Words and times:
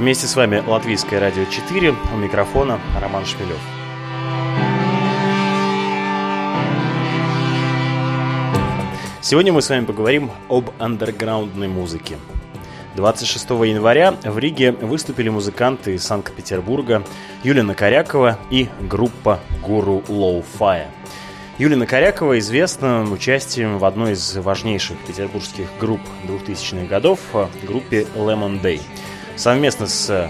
Вместе 0.00 0.26
с 0.26 0.34
вами 0.34 0.64
Латвийское 0.66 1.20
радио 1.20 1.44
4, 1.44 1.90
у 1.90 2.16
микрофона 2.16 2.80
Роман 2.98 3.26
Шмелев. 3.26 3.58
Сегодня 9.20 9.52
мы 9.52 9.60
с 9.60 9.68
вами 9.68 9.84
поговорим 9.84 10.30
об 10.48 10.70
андерграундной 10.78 11.68
музыке. 11.68 12.16
26 12.96 13.50
января 13.50 14.14
в 14.24 14.38
Риге 14.38 14.72
выступили 14.72 15.28
музыканты 15.28 15.96
из 15.96 16.04
Санкт-Петербурга 16.04 17.04
Юлина 17.44 17.74
Корякова 17.74 18.38
и 18.48 18.70
группа 18.80 19.40
Гуру 19.62 20.02
Лоу 20.08 20.40
Фая. 20.40 20.90
Юлина 21.58 21.84
Корякова 21.84 22.38
известна 22.38 23.02
участием 23.02 23.76
в 23.76 23.84
одной 23.84 24.12
из 24.12 24.34
важнейших 24.34 24.96
петербургских 25.06 25.66
групп 25.78 26.00
2000-х 26.26 26.86
годов, 26.86 27.20
группе 27.66 28.06
Lemon 28.16 28.62
Day. 28.62 28.80
Совместно 29.40 29.86
с 29.86 30.10
э, 30.10 30.28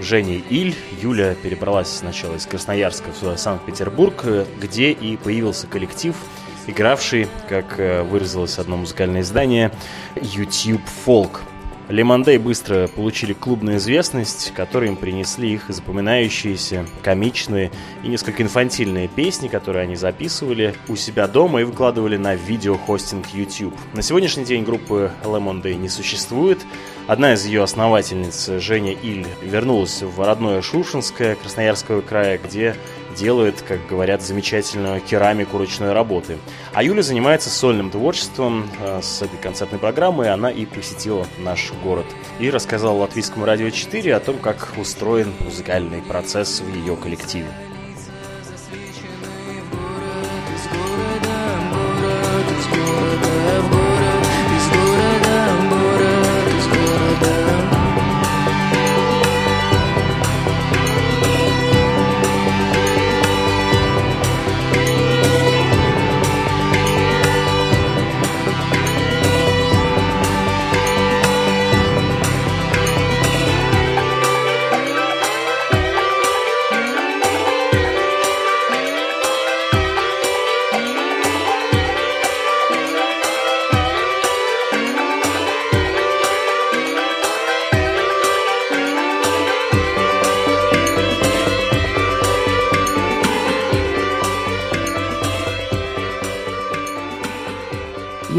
Женей 0.00 0.44
Иль 0.50 0.74
Юля 1.00 1.36
перебралась 1.36 1.90
сначала 1.90 2.34
из 2.34 2.44
Красноярска 2.44 3.10
в 3.12 3.36
Санкт-Петербург, 3.36 4.24
где 4.60 4.90
и 4.90 5.16
появился 5.16 5.68
коллектив, 5.68 6.16
игравший, 6.66 7.28
как 7.48 7.78
э, 7.78 8.02
выразилось 8.02 8.58
одно 8.58 8.76
музыкальное 8.76 9.20
издание, 9.20 9.70
YouTube 10.16 10.82
Folk– 11.06 11.38
Лемондей 11.88 12.36
быстро 12.36 12.86
получили 12.86 13.32
клубную 13.32 13.78
известность, 13.78 14.52
которые 14.54 14.90
им 14.90 14.96
принесли 14.96 15.54
их 15.54 15.64
запоминающиеся, 15.68 16.86
комичные 17.02 17.70
и 18.04 18.08
несколько 18.08 18.42
инфантильные 18.42 19.08
песни, 19.08 19.48
которые 19.48 19.84
они 19.84 19.96
записывали 19.96 20.74
у 20.88 20.96
себя 20.96 21.26
дома 21.26 21.62
и 21.62 21.64
выкладывали 21.64 22.18
на 22.18 22.34
видеохостинг 22.34 23.28
YouTube. 23.28 23.74
На 23.94 24.02
сегодняшний 24.02 24.44
день 24.44 24.64
группы 24.64 25.10
Лемондей 25.24 25.76
не 25.76 25.88
существует. 25.88 26.58
Одна 27.06 27.32
из 27.32 27.46
ее 27.46 27.62
основательниц, 27.62 28.50
Женя 28.58 28.92
Иль, 28.92 29.26
вернулась 29.42 30.02
в 30.02 30.20
родное 30.20 30.60
Шушинское 30.60 31.36
Красноярского 31.36 32.02
края, 32.02 32.38
где 32.38 32.76
делает, 33.18 33.62
как 33.62 33.86
говорят, 33.86 34.22
замечательную 34.22 35.00
керамику 35.00 35.58
ручной 35.58 35.92
работы. 35.92 36.38
А 36.72 36.82
Юля 36.82 37.02
занимается 37.02 37.50
сольным 37.50 37.90
творчеством. 37.90 38.68
Э, 38.80 39.00
с 39.02 39.22
этой 39.22 39.38
концертной 39.38 39.78
программой 39.78 40.30
она 40.32 40.50
и 40.50 40.64
посетила 40.64 41.26
наш 41.38 41.72
город. 41.82 42.06
И 42.38 42.50
рассказала 42.50 42.98
Латвийскому 42.98 43.44
радио 43.44 43.70
4 43.70 44.14
о 44.14 44.20
том, 44.20 44.38
как 44.38 44.68
устроен 44.78 45.32
музыкальный 45.40 46.02
процесс 46.02 46.60
в 46.60 46.74
ее 46.74 46.96
коллективе. 46.96 47.48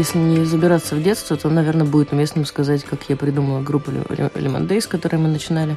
Если 0.00 0.18
не 0.18 0.44
забираться 0.44 0.96
в 0.96 1.02
детство, 1.02 1.36
то, 1.36 1.50
наверное, 1.50 1.86
будет 1.86 2.12
уместным 2.12 2.46
сказать, 2.46 2.84
как 2.84 3.00
я 3.08 3.16
придумала 3.16 3.60
группу 3.60 3.90
Lemon 3.90 4.66
Day, 4.66 4.80
с 4.80 4.86
которой 4.86 5.16
мы 5.16 5.28
начинали. 5.28 5.76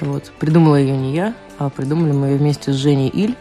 Вот. 0.00 0.30
Придумала 0.38 0.76
ее 0.76 0.96
не 0.96 1.14
я, 1.14 1.34
а 1.58 1.70
придумали 1.70 2.12
мы 2.12 2.26
ее 2.28 2.36
вместе 2.36 2.72
с 2.72 2.76
Женей 2.76 3.08
Иль. 3.08 3.36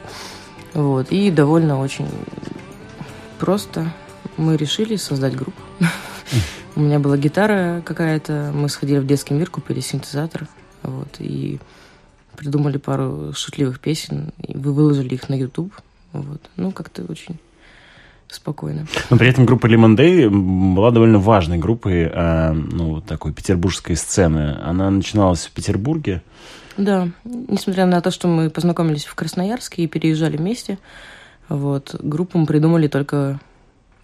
Вот. 0.74 1.12
И 1.12 1.30
довольно 1.30 1.80
очень 1.80 2.08
просто 3.38 3.94
мы 4.38 4.56
решили 4.56 4.96
создать 4.96 5.36
группу. 5.36 5.62
У 6.76 6.80
меня 6.80 7.00
была 7.00 7.18
гитара 7.18 7.84
какая-то, 7.86 8.52
мы 8.54 8.70
сходили 8.70 9.00
в 9.00 9.06
детский 9.06 9.34
мир, 9.34 9.50
купили 9.50 9.82
синтезатор, 9.82 10.48
вот, 10.82 11.18
и 11.20 11.60
придумали 12.36 12.78
пару 12.78 13.34
шутливых 13.34 13.80
песен, 13.80 14.32
и 14.40 14.58
вы 14.58 14.74
выложили 14.74 15.14
их 15.14 15.30
на 15.30 15.36
YouTube, 15.36 15.74
вот. 16.14 16.42
Ну, 16.56 16.72
как-то 16.72 17.04
очень 17.04 17.38
спокойно. 18.34 18.88
Но 19.10 19.18
при 19.18 19.30
этом 19.30 19.46
группа 19.46 19.68
Lemon 19.68 19.96
Day 19.96 20.30
была 20.30 20.92
довольно 20.92 21.20
важной 21.20 21.58
группой 21.58 22.10
э, 22.12 22.54
ну, 22.54 23.02
такой 23.02 23.34
петербургской 23.34 23.96
сцены. 23.96 24.58
Она 24.64 24.90
начиналась 24.90 25.46
в 25.46 25.52
Петербурге. 25.52 26.22
Да, 26.78 27.10
несмотря 27.24 27.86
на 27.86 28.02
то, 28.02 28.12
что 28.12 28.28
мы 28.28 28.50
познакомились 28.50 29.06
в 29.06 29.16
Красноярске 29.16 29.84
и 29.84 29.88
переезжали 29.88 30.38
вместе, 30.38 30.80
вот, 31.50 31.96
группу 32.00 32.38
мы 32.38 32.46
придумали 32.46 32.88
только 32.88 33.40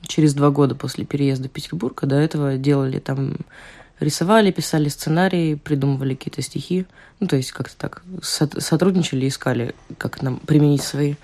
через 0.01 0.33
два 0.33 0.49
года 0.49 0.75
после 0.75 1.05
переезда 1.05 1.47
в 1.47 1.51
Петербург. 1.51 1.99
До 2.03 2.15
этого 2.15 2.57
делали 2.57 2.99
там 2.99 3.37
рисовали, 3.99 4.51
писали 4.51 4.87
сценарии, 4.89 5.55
придумывали 5.55 6.15
какие-то 6.15 6.41
стихи. 6.41 6.85
Ну, 7.19 7.27
то 7.27 7.35
есть 7.35 7.51
как-то 7.51 7.75
так 7.77 8.03
сотрудничали, 8.21 9.27
искали, 9.27 9.75
как 9.97 10.21
нам 10.21 10.37
применить 10.37 10.83
свои 10.83 11.15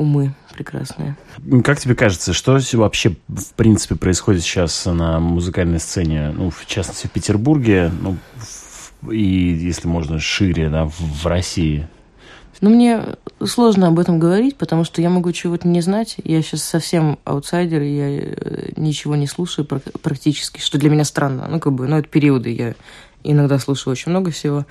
умы 0.00 0.34
прекрасные. 0.54 1.14
Как 1.62 1.78
тебе 1.78 1.94
кажется, 1.94 2.32
что 2.32 2.58
вообще 2.72 3.16
в 3.28 3.52
принципе 3.54 3.96
происходит 3.96 4.42
сейчас 4.42 4.86
на 4.86 5.20
музыкальной 5.20 5.78
сцене, 5.78 6.30
ну, 6.30 6.50
в 6.50 6.64
частности, 6.64 7.06
в 7.06 7.10
Петербурге, 7.10 7.92
ну, 8.00 8.16
в, 8.36 9.10
и, 9.10 9.20
если 9.20 9.88
можно, 9.88 10.18
шире, 10.18 10.70
да, 10.70 10.86
в, 10.86 10.98
в 10.98 11.26
России? 11.26 11.86
Ну, 12.62 12.70
мне 12.70 13.16
сложно 13.44 13.88
об 13.88 13.98
этом 13.98 14.18
говорить, 14.18 14.56
потому 14.56 14.84
что 14.84 15.02
я 15.02 15.10
могу 15.10 15.32
чего-то 15.32 15.68
не 15.68 15.82
знать. 15.82 16.16
Я 16.24 16.40
сейчас 16.42 16.62
совсем 16.62 17.18
аутсайдер, 17.24 17.82
я 17.82 18.08
э, 18.08 18.72
ничего 18.76 19.16
не 19.16 19.26
слушаю 19.26 19.66
практически, 19.66 20.60
что 20.60 20.78
для 20.78 20.90
меня 20.90 21.04
странно. 21.04 21.46
Ну, 21.48 21.60
как 21.60 21.74
бы, 21.74 21.86
ну, 21.86 21.98
это 21.98 22.08
периоды, 22.08 22.50
я 22.52 22.74
иногда 23.22 23.58
слушаю 23.58 23.92
очень 23.92 24.10
много 24.10 24.30
всего. 24.30 24.66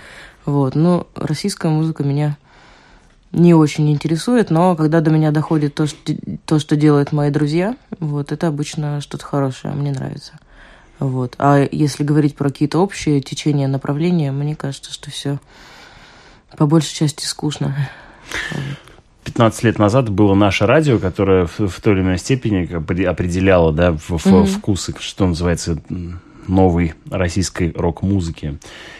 Вот, 0.45 0.73
но 0.73 1.07
российская 1.15 1.69
музыка 1.69 2.03
меня 2.03 2.37
не 3.31 3.53
очень 3.53 3.91
интересует, 3.91 4.49
но 4.49 4.75
когда 4.75 5.01
до 5.01 5.11
меня 5.11 5.31
доходит 5.31 5.75
то, 5.75 5.85
что, 5.85 6.13
то, 6.45 6.59
что 6.59 6.75
делают 6.75 7.11
мои 7.11 7.29
друзья, 7.29 7.75
вот, 7.99 8.31
это 8.31 8.47
обычно 8.47 9.01
что-то 9.01 9.25
хорошее, 9.25 9.73
мне 9.73 9.91
нравится. 9.91 10.33
Вот. 10.99 11.35
А 11.37 11.65
если 11.71 12.03
говорить 12.03 12.35
про 12.35 12.49
какие-то 12.49 12.79
общие 12.79 13.21
течения, 13.21 13.67
направления, 13.67 14.31
мне 14.31 14.55
кажется, 14.55 14.91
что 14.91 15.09
все 15.11 15.39
по 16.57 16.65
большей 16.65 16.93
части 16.93 17.25
скучно. 17.25 17.75
15 19.23 19.63
лет 19.63 19.79
назад 19.79 20.09
было 20.09 20.33
наше 20.33 20.65
радио, 20.65 20.97
которое 20.97 21.45
в, 21.45 21.67
в 21.67 21.81
той 21.81 21.93
или 21.93 22.01
иной 22.01 22.17
степени 22.17 22.65
определяло 23.05 23.71
да, 23.71 23.91
в, 23.91 24.11
mm-hmm. 24.11 24.45
вкусы, 24.45 24.95
что 24.99 25.27
называется, 25.27 25.77
новой 26.49 26.93
российской 27.09 27.71
рок-музыки, 27.75 28.57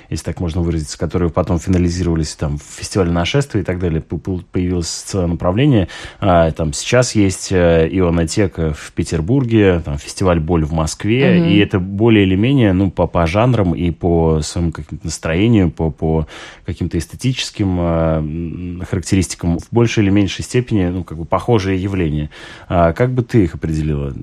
если 0.10 0.24
так 0.24 0.40
можно 0.40 0.62
выразиться, 0.62 0.98
которые 0.98 1.30
потом 1.30 1.60
финализировались 1.60 2.36
там 2.36 2.58
в 2.58 2.64
фестивале 2.64 3.12
нашествия 3.12 3.62
и 3.62 3.64
так 3.64 3.80
далее. 3.80 4.02
Появилось 4.02 4.88
целое 4.88 5.28
направление. 5.28 5.88
А, 6.20 6.52
там 6.52 6.74
сейчас 6.74 7.16
есть 7.16 7.52
э, 7.52 7.88
ионотека 7.92 8.74
в 8.74 8.92
Петербурге, 8.94 9.82
там 9.84 9.98
фестиваль 9.98 10.40
«Боль» 10.40 10.66
в 10.66 10.72
Москве, 10.72 11.22
mm-hmm. 11.22 11.52
и 11.52 11.58
это 11.60 11.80
более 11.80 12.26
или 12.26 12.36
менее, 12.36 12.74
ну, 12.74 12.92
по, 12.92 13.08
по 13.08 13.28
жанрам 13.28 13.76
и 13.76 13.92
по 13.92 14.42
своему 14.42 14.72
каким-то 14.72 15.06
настроению, 15.06 15.70
по, 15.72 15.92
по 15.92 16.28
каким-то 16.66 16.98
эстетическим 16.98 17.78
э, 17.80 18.86
характеристикам 18.86 19.60
в 19.60 19.68
большей 19.72 20.04
или 20.04 20.10
меньшей 20.10 20.44
степени, 20.44 20.88
ну, 20.88 21.04
как 21.04 21.18
бы 21.18 21.26
похожие 21.26 21.82
явления. 21.82 22.30
А, 22.68 22.94
как 22.94 23.12
бы 23.12 23.24
ты 23.24 23.44
их 23.44 23.56
определила? 23.56 24.14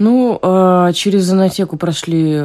Ну, 0.00 0.38
а, 0.40 0.94
через 0.94 1.24
Занотеку 1.24 1.76
прошли, 1.76 2.44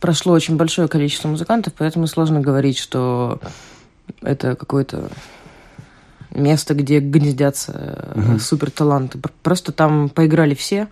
прошло 0.00 0.32
очень 0.32 0.56
большое 0.56 0.88
количество 0.88 1.28
музыкантов, 1.28 1.72
поэтому 1.78 2.08
сложно 2.08 2.40
говорить, 2.40 2.78
что 2.78 3.38
это 4.22 4.56
какое-то 4.56 5.08
место, 6.32 6.74
где 6.74 6.98
гнездятся 6.98 8.12
угу. 8.12 8.40
суперталанты. 8.40 9.20
Просто 9.44 9.70
там 9.70 10.08
поиграли 10.08 10.56
все, 10.56 10.88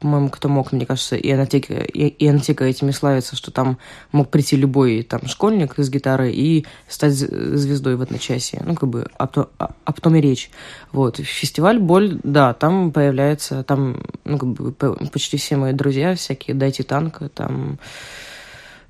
по-моему, 0.00 0.28
кто 0.28 0.48
мог, 0.48 0.72
мне 0.72 0.86
кажется, 0.86 1.16
и 1.16 1.30
Анатека, 1.30 1.74
и, 1.74 2.06
и 2.06 2.28
Анатека 2.28 2.64
этими 2.64 2.90
славится, 2.90 3.36
что 3.36 3.50
там 3.50 3.78
мог 4.12 4.30
прийти 4.30 4.56
любой 4.56 5.02
там 5.02 5.26
школьник 5.26 5.74
с 5.76 5.90
гитарой 5.90 6.32
и 6.32 6.66
стать 6.86 7.14
звездой 7.14 7.96
в 7.96 8.02
одночасье. 8.02 8.62
Ну, 8.64 8.74
как 8.74 8.88
бы, 8.88 9.06
а 9.18 9.26
то, 9.26 9.50
а, 9.58 9.74
а 9.84 9.92
потом 9.92 10.14
и 10.16 10.20
речь. 10.20 10.50
Вот. 10.92 11.16
Фестиваль 11.16 11.78
«Боль», 11.78 12.20
да, 12.22 12.54
там 12.54 12.92
появляется, 12.92 13.64
там, 13.64 14.02
ну, 14.24 14.38
как 14.38 14.48
бы, 14.50 14.72
почти 15.12 15.36
все 15.36 15.56
мои 15.56 15.72
друзья 15.72 16.14
всякие, 16.14 16.54
«Дайте 16.54 16.84
танк», 16.84 17.20
там 17.34 17.78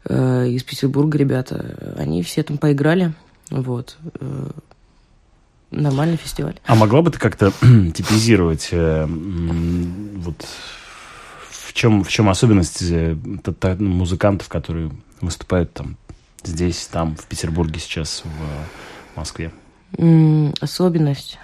э, 0.04 0.48
из 0.48 0.62
Петербурга 0.62 1.16
ребята, 1.18 1.94
они 1.96 2.22
все 2.22 2.42
там 2.42 2.58
поиграли, 2.58 3.14
вот. 3.50 3.96
Э, 4.20 4.50
нормальный 5.70 6.16
фестиваль. 6.16 6.58
А 6.66 6.74
могла 6.74 7.02
бы 7.02 7.10
ты 7.10 7.18
как-то 7.18 7.50
типизировать 7.60 8.68
э, 8.72 9.06
вот 9.06 10.46
чем, 11.78 12.02
в 12.02 12.08
чем 12.08 12.28
особенность 12.28 12.82
э, 12.82 13.16
музыкантов, 13.78 14.48
которые 14.48 14.90
выступают 15.20 15.72
там 15.72 15.96
здесь, 16.42 16.88
там, 16.88 17.14
в 17.14 17.26
Петербурге 17.26 17.78
сейчас, 17.78 18.24
в 18.24 19.16
Москве? 19.16 19.52
Особенность. 20.60 21.38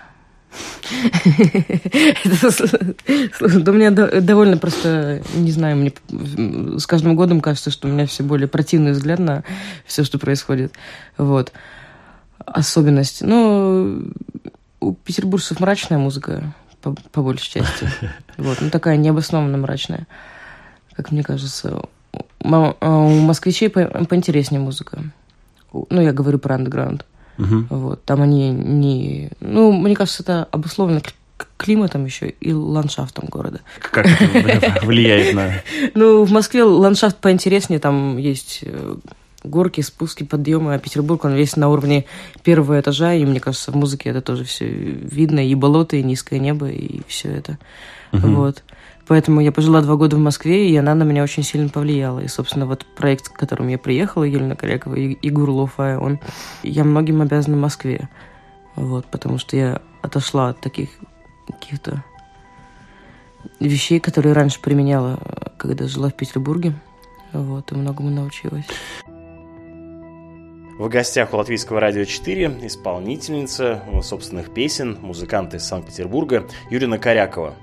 Да 3.41 3.73
мне 3.73 3.91
довольно 3.91 4.57
просто, 4.59 5.23
не 5.35 5.53
знаю, 5.53 5.77
мне 5.77 5.93
с 6.79 6.87
каждым 6.87 7.15
годом 7.15 7.41
кажется, 7.41 7.71
что 7.71 7.87
у 7.87 7.91
меня 7.91 8.07
все 8.07 8.25
более 8.25 8.49
противный 8.49 8.93
взгляд 8.93 9.21
на 9.21 9.45
все, 9.87 10.03
что 10.03 10.19
происходит. 10.19 10.75
Вот. 11.17 11.53
Особенность. 12.39 13.23
Ну, 13.23 14.13
у 14.81 14.95
петербуржцев 14.95 15.61
мрачная 15.61 15.99
музыка, 15.99 16.53
по, 16.85 16.95
по 17.13 17.23
большей 17.23 17.61
части. 17.61 17.89
Вот. 18.37 18.59
Ну, 18.61 18.69
такая 18.69 18.97
необоснованно 18.97 19.57
мрачная, 19.59 20.07
как 20.97 21.13
мне 21.13 21.23
кажется. 21.23 21.83
А 22.41 22.99
у 22.99 23.21
москвичей 23.21 23.71
поинтереснее 23.71 24.61
музыка. 24.61 25.03
Ну, 25.73 26.01
я 26.01 26.13
говорю 26.13 26.39
про 26.39 26.57
андеграунд. 26.57 27.07
Угу. 27.39 27.67
Вот, 27.71 28.05
там 28.05 28.23
они 28.23 28.51
не... 28.51 29.31
Ну, 29.41 29.73
мне 29.73 29.95
кажется, 29.95 30.23
это 30.23 30.49
обусловлено 30.51 31.01
климатом 31.57 32.05
еще 32.05 32.29
и 32.29 32.53
ландшафтом 32.53 33.27
города. 33.29 33.61
Как 33.81 34.07
это 34.07 34.85
влияет 34.85 35.35
на... 35.35 35.53
Ну, 35.95 36.25
в 36.25 36.31
Москве 36.31 36.65
ландшафт 36.65 37.17
поинтереснее, 37.17 37.81
там 37.81 38.19
есть 38.19 38.61
э, 38.63 38.97
горки, 39.44 39.81
спуски, 39.82 40.25
подъемы, 40.25 40.75
а 40.75 40.79
Петербург, 40.79 41.25
он 41.25 41.35
весь 41.35 41.56
на 41.56 41.69
уровне 41.69 42.06
первого 42.43 42.81
этажа, 42.81 43.14
и 43.14 43.25
мне 43.25 43.41
кажется, 43.41 43.70
в 43.70 43.76
музыке 43.76 44.11
это 44.11 44.20
тоже 44.20 44.44
все 44.44 44.67
видно, 44.67 45.46
и 45.46 45.55
болото, 45.55 45.96
и 45.96 46.02
низкое 46.02 46.38
небо, 46.38 46.69
и 46.69 47.02
все 47.06 47.31
это. 47.31 47.58
Угу. 48.12 48.26
Вот. 48.29 48.62
Поэтому 49.06 49.41
я 49.41 49.52
пожила 49.52 49.82
два 49.82 49.96
года 49.96 50.17
в 50.17 50.20
Москве, 50.20 50.70
и 50.70 50.76
она 50.76 50.94
на 50.94 51.02
меня 51.02 51.23
очень 51.23 51.43
сильно 51.43 51.69
повлияла. 51.69 52.20
И, 52.20 52.29
собственно, 52.29 52.64
вот 52.64 52.87
проект, 52.96 53.29
к 53.29 53.37
которому 53.37 53.69
я 53.69 53.79
приехала, 53.79 54.25
Елена 54.25 54.56
Корякова 54.56 54.94
и 54.94 55.12
Игорь 55.12 55.50
Лофая, 55.50 55.99
он... 55.99 56.19
Я 56.62 56.85
многим 56.85 57.20
обязана 57.20 57.56
Москве. 57.56 58.08
Вот, 58.76 59.05
потому 59.06 59.38
что 59.38 59.56
я 59.56 59.82
отошла 60.00 60.49
от 60.49 60.61
таких 60.61 60.88
каких-то 61.46 62.02
вещей, 63.61 64.00
которые 64.00 64.32
раньше 64.32 64.61
применяла, 64.61 65.19
когда 65.58 65.87
жила 65.87 66.08
в 66.08 66.14
Петербурге. 66.14 66.73
Вот, 67.32 67.73
и 67.73 67.75
многому 67.75 68.11
научилась. 68.11 68.64
В 70.76 70.88
гостях 70.88 71.32
у 71.32 71.37
Латвийского 71.37 71.79
радио 71.79 72.05
4 72.05 72.59
исполнительница 72.62 73.85
собственных 74.03 74.53
песен, 74.53 74.99
музыкант 75.00 75.55
из 75.55 75.62
Санкт-Петербурга 75.62 76.49
Юрина 76.69 76.99
Корякова. 76.99 77.55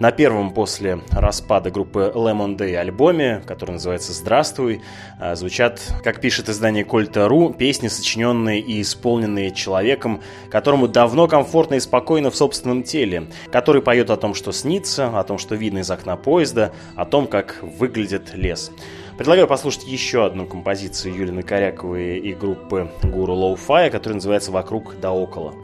На 0.00 0.10
первом 0.10 0.52
после 0.52 0.98
распада 1.12 1.70
группы 1.70 2.10
Lemon 2.12 2.56
Day 2.56 2.74
альбоме, 2.74 3.40
который 3.46 3.72
называется 3.72 4.12
«Здравствуй», 4.12 4.82
а, 5.20 5.36
звучат, 5.36 5.80
как 6.02 6.20
пишет 6.20 6.48
издание 6.48 6.84
Кольта.ру, 6.84 7.54
песни, 7.54 7.86
сочиненные 7.86 8.58
и 8.58 8.82
исполненные 8.82 9.52
человеком, 9.52 10.20
которому 10.50 10.88
давно 10.88 11.28
комфортно 11.28 11.76
и 11.76 11.80
спокойно 11.80 12.32
в 12.32 12.36
собственном 12.36 12.82
теле, 12.82 13.28
который 13.52 13.80
поет 13.80 14.10
о 14.10 14.16
том, 14.16 14.34
что 14.34 14.50
снится, 14.50 15.16
о 15.16 15.22
том, 15.22 15.38
что 15.38 15.54
видно 15.54 15.78
из 15.78 15.90
окна 15.92 16.16
поезда, 16.16 16.72
о 16.96 17.04
том, 17.04 17.28
как 17.28 17.58
выглядит 17.62 18.34
лес. 18.34 18.72
Предлагаю 19.16 19.48
послушать 19.48 19.84
еще 19.84 20.26
одну 20.26 20.46
композицию 20.46 21.14
Юлины 21.14 21.42
Коряковой 21.42 22.18
и 22.18 22.34
группы 22.34 22.90
Гуру 23.02 23.32
Лоу 23.32 23.56
Фая, 23.56 23.90
которая 23.90 24.16
называется 24.16 24.52
«Вокруг 24.52 24.96
да 25.00 25.12
около». 25.12 25.54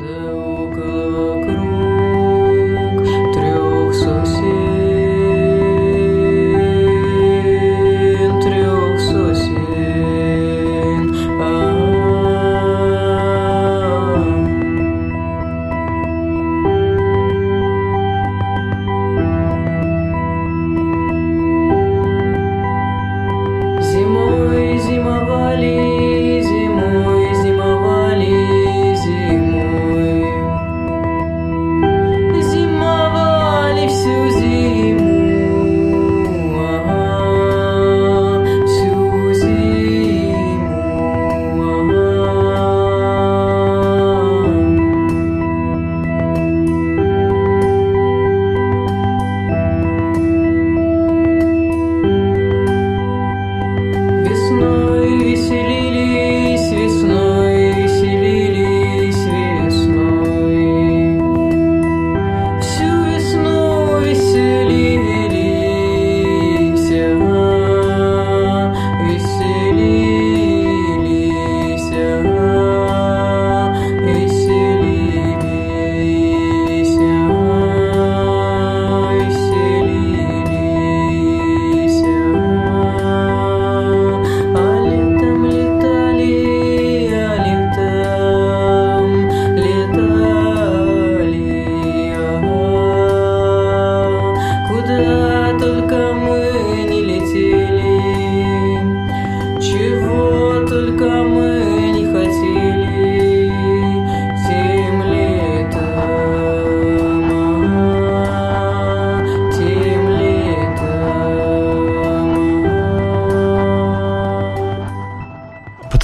Да 0.00 0.45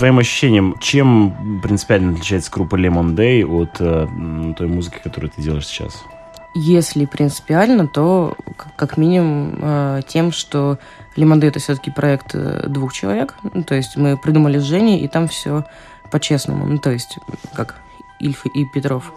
твоим 0.02 0.18
ощущениям, 0.18 0.74
чем 0.80 1.60
принципиально 1.62 2.14
отличается 2.14 2.50
группа 2.50 2.74
Lemon 2.74 3.14
Day 3.14 3.46
от 3.46 3.76
э, 3.78 4.54
той 4.58 4.66
музыки, 4.66 4.98
которую 5.00 5.30
ты 5.30 5.40
делаешь 5.40 5.64
сейчас? 5.64 6.02
Если 6.56 7.04
принципиально, 7.04 7.86
то 7.86 8.36
как 8.74 8.96
минимум 8.96 9.54
э, 9.62 10.00
тем, 10.08 10.32
что 10.32 10.80
Lemon 11.16 11.40
Day 11.40 11.50
это 11.50 11.60
все-таки 11.60 11.92
проект 11.92 12.34
э, 12.34 12.64
двух 12.66 12.92
человек. 12.92 13.36
Ну, 13.54 13.62
то 13.62 13.76
есть 13.76 13.96
мы 13.96 14.16
придумали 14.16 14.58
с 14.58 14.64
Женей, 14.64 14.98
и 14.98 15.06
там 15.06 15.28
все 15.28 15.64
по-честному. 16.10 16.66
Ну, 16.66 16.78
то 16.78 16.90
есть 16.90 17.18
как 17.54 17.76
Ильф 18.18 18.44
и 18.46 18.64
Петров. 18.64 19.12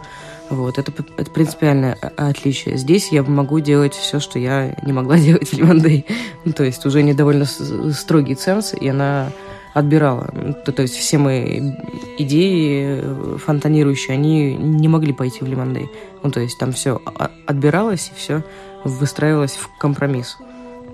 Вот, 0.52 0.78
это, 0.78 0.92
это 1.18 1.32
принципиальное 1.32 1.94
отличие. 1.94 2.78
Здесь 2.78 3.12
я 3.12 3.24
могу 3.24 3.60
делать 3.60 3.96
все, 3.96 4.20
что 4.20 4.38
я 4.38 4.76
не 4.84 4.94
могла 4.94 5.18
делать 5.18 5.50
в 5.50 5.54
Лимандей. 5.54 6.06
Ну, 6.44 6.54
то 6.54 6.64
есть 6.64 6.86
уже 6.86 7.02
не 7.02 7.16
довольно 7.16 7.46
строгий 7.46 8.36
ценз, 8.36 8.76
и 8.80 8.88
она 8.88 9.32
отбирала. 9.76 10.28
То, 10.66 10.72
то 10.72 10.82
есть 10.82 10.96
все 10.96 11.18
мои 11.18 11.74
идеи 12.18 13.02
э, 13.02 13.38
фонтанирующие, 13.46 14.14
они 14.14 14.56
не 14.56 14.88
могли 14.88 15.12
пойти 15.12 15.44
в 15.44 15.48
Лимандей. 15.48 15.90
Ну, 16.24 16.32
то 16.32 16.40
есть 16.40 16.58
там 16.58 16.72
все 16.72 17.02
отбиралось 17.46 18.10
и 18.10 18.18
все 18.18 18.42
выстраивалось 18.86 19.52
в 19.52 19.70
компромисс. 19.78 20.38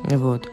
Вот. 0.03 0.51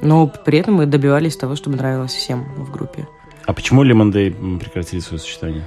Но 0.00 0.28
при 0.28 0.60
этом 0.60 0.74
мы 0.74 0.86
добивались 0.86 1.36
того, 1.36 1.56
чтобы 1.56 1.76
нравилось 1.76 2.12
всем 2.12 2.44
в 2.56 2.70
группе. 2.70 3.08
А 3.44 3.52
почему 3.52 3.82
Лимандей 3.82 4.30
прекратили 4.30 5.00
свое 5.00 5.20
существование? 5.20 5.66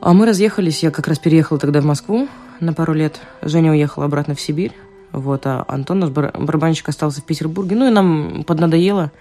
А 0.00 0.12
мы 0.12 0.26
разъехались, 0.26 0.82
я 0.82 0.90
как 0.90 1.06
раз 1.06 1.20
переехала 1.20 1.60
тогда 1.60 1.80
в 1.80 1.84
Москву 1.84 2.28
на 2.58 2.72
пару 2.72 2.94
лет. 2.94 3.20
Женя 3.42 3.70
уехала 3.70 4.06
обратно 4.06 4.34
в 4.34 4.40
Сибирь. 4.40 4.72
Вот, 5.12 5.46
а 5.46 5.64
Антон, 5.68 6.00
наш 6.00 6.10
бар- 6.10 6.34
барабанщик, 6.36 6.88
остался 6.88 7.20
в 7.20 7.24
Петербурге. 7.24 7.76
Ну 7.76 7.86
и 7.86 7.90
нам 7.90 8.42
поднадоело. 8.44 9.12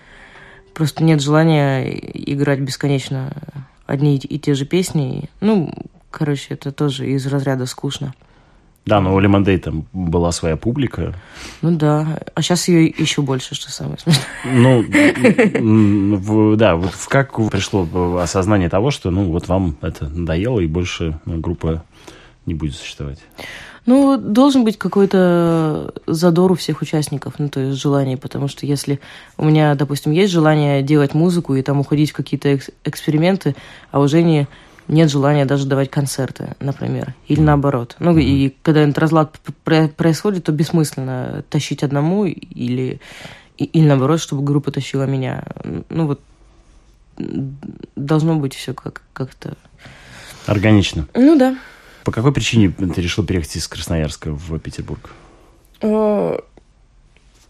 Просто 0.76 1.04
нет 1.04 1.22
желания 1.22 1.90
играть 2.14 2.60
бесконечно 2.60 3.32
одни 3.86 4.18
и 4.18 4.38
те 4.38 4.54
же 4.54 4.66
песни. 4.66 5.30
Ну, 5.40 5.74
короче, 6.12 6.54
это 6.54 6.72
тоже 6.72 7.08
из 7.08 7.26
разряда 7.28 7.66
скучно. 7.66 8.14
Да, 8.86 9.02
но 9.02 9.16
у 9.16 9.20
Лемондей 9.20 9.58
там 9.58 9.86
была 9.94 10.32
своя 10.32 10.58
публика. 10.58 11.16
Ну 11.64 11.76
да, 11.76 12.20
а 12.36 12.42
сейчас 12.42 12.68
ее 12.68 12.86
еще 12.86 13.24
больше, 13.24 13.56
что 13.56 13.72
самое 13.72 13.98
смешное. 13.98 14.26
Ну, 14.44 14.84
в, 16.20 16.56
да, 16.56 16.76
вот 16.76 16.94
как 17.08 17.36
пришло 17.50 18.20
осознание 18.20 18.70
того, 18.70 18.92
что, 18.92 19.10
ну, 19.10 19.32
вот 19.32 19.48
вам 19.48 19.78
это 19.82 20.08
надоело, 20.08 20.60
и 20.60 20.68
больше 20.68 21.20
группа 21.26 21.84
не 22.46 22.54
будет 22.54 22.76
существовать? 22.76 23.20
Ну, 23.86 24.18
должен 24.18 24.64
быть 24.64 24.78
какой-то 24.78 25.94
задор 26.08 26.52
у 26.52 26.56
всех 26.56 26.82
участников, 26.82 27.36
ну, 27.38 27.50
то 27.50 27.60
есть 27.60 27.80
желание, 27.80 28.18
потому 28.18 28.48
что 28.48 28.66
если 28.66 29.00
у 29.38 29.46
меня, 29.46 29.76
допустим, 29.76 30.12
есть 30.12 30.34
желание 30.34 30.82
делать 30.82 31.14
музыку 31.14 31.56
и 31.56 31.62
там 31.62 31.80
уходить 31.80 32.10
в 32.12 32.14
какие-то 32.16 32.50
экс- 32.50 32.72
эксперименты, 32.84 33.56
а 33.92 34.00
у 34.00 34.08
Жени 34.08 34.48
нет 34.88 35.10
желания 35.12 35.46
даже 35.46 35.68
давать 35.68 35.90
концерты, 35.92 36.56
например, 36.60 37.14
или 37.28 37.42
наоборот. 37.42 37.96
Ну, 38.00 38.18
и 38.18 38.54
когда 38.64 38.82
этот 38.82 38.98
разлад 38.98 39.40
происходит, 39.64 40.46
то 40.46 40.52
бессмысленно 40.52 41.44
тащить 41.50 41.84
одному 41.84 42.26
или, 42.26 43.00
или 43.58 43.86
наоборот, 43.88 44.20
чтобы 44.20 44.44
группа 44.44 44.72
тащила 44.72 45.04
меня. 45.04 45.44
Ну, 45.90 46.08
вот 46.08 46.22
должно 47.96 48.36
быть 48.36 48.54
все 48.56 48.74
как- 48.74 49.02
как-то... 49.14 49.56
Органично. 50.46 51.08
Ну, 51.16 51.38
да. 51.38 51.56
По 52.06 52.12
какой 52.12 52.32
причине 52.32 52.70
ты 52.70 53.02
решил 53.02 53.26
переехать 53.26 53.56
из 53.56 53.68
Красноярска 53.68 54.32
в 54.32 54.60
Петербург? 54.60 55.10
А, 55.82 56.40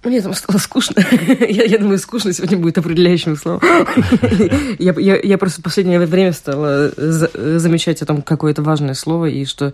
мне 0.02 0.22
там 0.22 0.34
стало 0.34 0.60
скучно. 0.60 1.04
я, 1.50 1.66
я 1.66 1.78
думаю, 1.78 2.00
скучно 2.00 2.32
сегодня 2.32 2.58
будет 2.58 2.78
определяющим 2.78 3.36
словом. 3.36 3.62
я, 4.80 4.94
я, 4.98 5.20
я 5.22 5.38
просто 5.38 5.60
в 5.60 5.64
последнее 5.64 6.00
время 6.00 6.32
стала 6.32 6.90
за, 6.96 7.60
замечать 7.60 8.02
о 8.02 8.06
том 8.06 8.22
какое-то 8.22 8.62
важное 8.62 8.94
слово, 8.94 9.26
и 9.26 9.44
что 9.44 9.74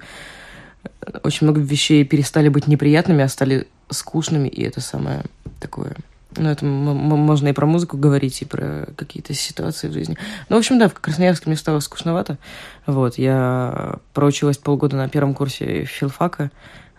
очень 1.21 1.45
много 1.45 1.61
вещей 1.61 2.03
перестали 2.03 2.49
быть 2.49 2.65
неприятными, 2.65 3.23
а 3.23 3.27
стали 3.27 3.67
скучными, 3.91 4.49
и 4.49 4.63
это 4.63 4.81
самое 4.81 5.23
такое... 5.59 5.95
Ну, 6.37 6.49
это 6.49 6.65
можно 6.65 7.49
и 7.49 7.53
про 7.53 7.65
музыку 7.65 7.97
говорить, 7.97 8.41
и 8.41 8.45
про 8.45 8.87
какие-то 8.95 9.33
ситуации 9.33 9.89
в 9.89 9.93
жизни. 9.93 10.17
Ну, 10.47 10.55
в 10.55 10.59
общем, 10.59 10.79
да, 10.79 10.87
в 10.87 10.93
Красноярске 10.93 11.49
мне 11.49 11.57
стало 11.57 11.81
скучновато. 11.81 12.37
Вот, 12.85 13.17
я 13.17 13.95
проучилась 14.13 14.57
полгода 14.57 14.95
на 14.95 15.09
первом 15.09 15.33
курсе 15.33 15.83
филфака, 15.83 16.49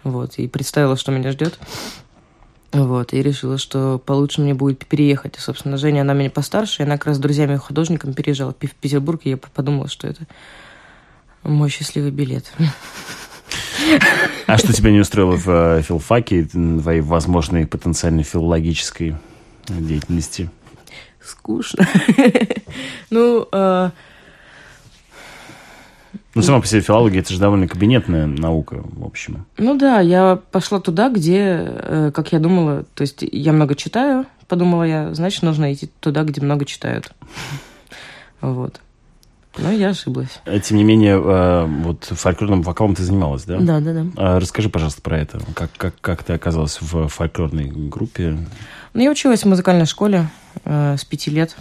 вот, 0.05 0.35
и 0.39 0.49
представила, 0.49 0.97
что 0.97 1.13
меня 1.13 1.33
ждет. 1.33 1.59
Вот, 2.73 3.13
и 3.13 3.23
решила, 3.23 3.59
что 3.59 3.99
получше 3.99 4.41
мне 4.41 4.55
будет 4.55 4.87
переехать. 4.87 5.37
И, 5.37 5.41
собственно, 5.41 5.77
Женя, 5.77 6.03
она 6.03 6.15
меня 6.15 6.31
постарше, 6.31 6.83
и 6.83 6.87
она 6.87 6.99
как 6.99 7.09
раз 7.09 7.17
с 7.17 7.21
друзьями-художниками 7.21 8.13
переезжала 8.13 8.53
в 8.53 8.57
Петербург, 8.57 9.21
и 9.25 9.31
я 9.31 9.37
подумала, 9.37 9.89
что 9.89 10.09
это 10.09 10.27
мой 11.43 11.71
счастливый 11.71 12.11
билет. 12.11 12.53
А 14.47 14.59
что 14.59 14.73
тебя 14.73 14.91
не 14.91 15.01
устроило 15.01 15.37
в 15.37 15.49
э, 15.49 15.83
филфаке, 15.83 16.45
твоей 16.45 17.01
возможной 17.01 17.67
потенциальной 17.67 18.23
филологической 18.23 19.17
деятельности? 19.69 20.51
Скучно. 21.23 21.87
Ну, 23.11 23.47
а, 23.53 23.93
ну, 26.35 26.41
сама 26.41 26.61
по 26.61 26.67
себе 26.67 26.81
филология, 26.81 27.21
это 27.21 27.33
же 27.33 27.39
довольно 27.39 27.69
кабинетная 27.69 28.27
наука, 28.27 28.83
в 28.83 29.05
общем. 29.05 29.45
Ну 29.59 29.77
да, 29.77 30.01
я 30.01 30.41
пошла 30.51 30.81
туда, 30.81 31.11
где, 31.11 31.67
э, 31.67 32.11
как 32.15 32.33
я 32.33 32.39
думала, 32.39 32.85
то 32.95 33.03
есть 33.03 33.19
я 33.21 33.53
много 33.53 33.75
читаю, 33.75 34.25
подумала 34.49 34.85
я, 34.85 35.15
значит, 35.15 35.43
нужно 35.43 35.73
идти 35.73 35.91
туда, 36.01 36.25
где 36.25 36.41
много 36.41 36.65
читают. 36.65 37.13
Вот. 38.41 38.81
Но 39.59 39.71
я 39.71 39.91
ошиблась. 39.91 40.41
А, 40.47 40.59
тем 40.59 40.79
не 40.79 40.85
менее, 40.85 41.21
э, 41.23 41.67
вот 41.67 42.05
фольклорным 42.05 42.63
вокалом 42.63 42.95
ты 42.95 43.03
занималась, 43.03 43.45
да? 43.45 43.59
Да, 43.59 43.81
да, 43.81 43.93
да. 43.93 44.07
А 44.17 44.41
расскажи, 44.41 44.71
пожалуйста, 44.71 45.03
про 45.03 45.19
это. 45.19 45.41
Как, 45.55 45.71
как, 45.77 45.95
как 46.01 46.23
ты 46.23 46.33
оказалась 46.33 46.81
в 46.81 47.09
фольклорной 47.09 47.67
группе? 47.67 48.39
Ну, 48.95 49.03
я 49.03 49.11
училась 49.11 49.43
в 49.43 49.49
музыкальной 49.49 49.87
школе 49.87 50.29
э, 50.65 50.97
с 50.97 51.05
пяти 51.05 51.31
лет. 51.31 51.57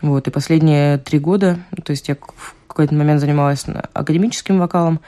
Вот, 0.00 0.28
и 0.28 0.30
последние 0.30 0.98
три 0.98 1.18
года, 1.18 1.58
то 1.84 1.90
есть 1.90 2.08
я 2.08 2.14
в 2.14 2.54
какой-то 2.68 2.94
момент 2.94 3.20
занималась 3.20 3.66
академическим 3.92 4.60
вокалом, 4.60 5.00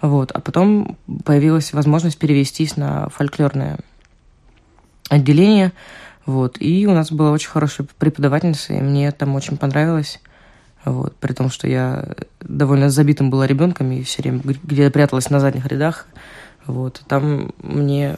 вот, 0.00 0.30
а 0.30 0.40
потом 0.40 0.96
появилась 1.24 1.72
возможность 1.72 2.16
перевестись 2.16 2.76
на 2.76 3.08
фольклорное 3.08 3.78
отделение, 5.08 5.72
вот, 6.26 6.58
и 6.60 6.86
у 6.86 6.92
нас 6.92 7.10
была 7.10 7.32
очень 7.32 7.48
хорошая 7.48 7.88
преподавательница, 7.98 8.74
и 8.74 8.80
мне 8.80 9.10
там 9.10 9.34
очень 9.34 9.56
понравилось, 9.56 10.20
вот, 10.86 11.14
при 11.16 11.32
том, 11.32 11.50
что 11.50 11.68
я 11.68 12.04
довольно 12.40 12.90
забитым 12.90 13.28
была 13.28 13.46
ребенком 13.46 13.90
и 13.92 14.02
все 14.02 14.22
время 14.22 14.40
где-то 14.44 14.90
пряталась 14.90 15.28
на 15.30 15.40
задних 15.40 15.66
рядах, 15.66 16.06
вот, 16.66 17.02
там 17.08 17.52
мне 17.62 18.16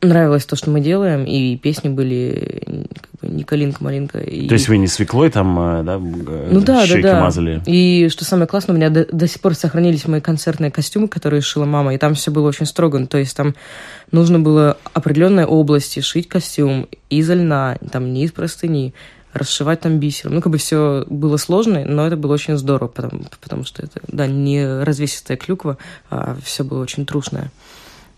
нравилось 0.00 0.44
то, 0.44 0.56
что 0.56 0.70
мы 0.70 0.80
делаем, 0.80 1.24
и 1.24 1.56
песни 1.56 1.88
были 1.88 2.86
как 3.00 3.10
бы, 3.20 3.34
не 3.34 3.44
калинка-малинка. 3.44 4.18
И... 4.20 4.48
То 4.48 4.54
есть 4.54 4.68
вы 4.68 4.78
не 4.78 4.86
свеклой 4.86 5.30
там, 5.30 5.58
э, 5.58 5.82
да, 5.82 5.94
э, 5.94 6.48
ну, 6.50 6.60
да, 6.60 6.86
щеки 6.86 7.02
да, 7.02 7.12
да. 7.14 7.20
мазали? 7.20 7.62
И 7.66 8.08
что 8.10 8.24
самое 8.24 8.46
классное, 8.46 8.74
у 8.74 8.76
меня 8.76 8.90
до, 8.90 9.06
до 9.10 9.26
сих 9.26 9.40
пор 9.40 9.54
сохранились 9.54 10.06
мои 10.06 10.20
концертные 10.20 10.70
костюмы, 10.70 11.08
которые 11.08 11.40
шила 11.40 11.64
мама, 11.64 11.94
и 11.94 11.98
там 11.98 12.14
все 12.14 12.30
было 12.30 12.48
очень 12.48 12.66
строго. 12.66 12.98
Ну, 12.98 13.06
то 13.06 13.18
есть 13.18 13.36
там 13.36 13.54
нужно 14.10 14.38
было 14.40 14.76
определенной 14.92 15.44
области 15.44 16.00
шить 16.00 16.28
костюм 16.28 16.86
из 17.10 17.30
льна, 17.30 17.78
там 17.90 18.12
не 18.12 18.24
из 18.24 18.32
простыни, 18.32 18.94
расшивать 19.34 19.80
там 19.80 19.98
бисером. 19.98 20.36
Ну, 20.36 20.40
как 20.40 20.52
бы 20.52 20.58
все 20.58 21.04
было 21.08 21.36
сложно, 21.36 21.84
но 21.84 22.06
это 22.06 22.16
было 22.16 22.34
очень 22.34 22.56
здорово, 22.56 22.88
потому, 22.88 23.24
потому 23.40 23.64
что 23.64 23.82
это, 23.82 24.00
да, 24.08 24.26
не 24.26 24.66
развесистая 24.82 25.36
клюква, 25.36 25.76
а 26.10 26.36
все 26.42 26.64
было 26.64 26.82
очень 26.82 27.04
трушное. 27.04 27.50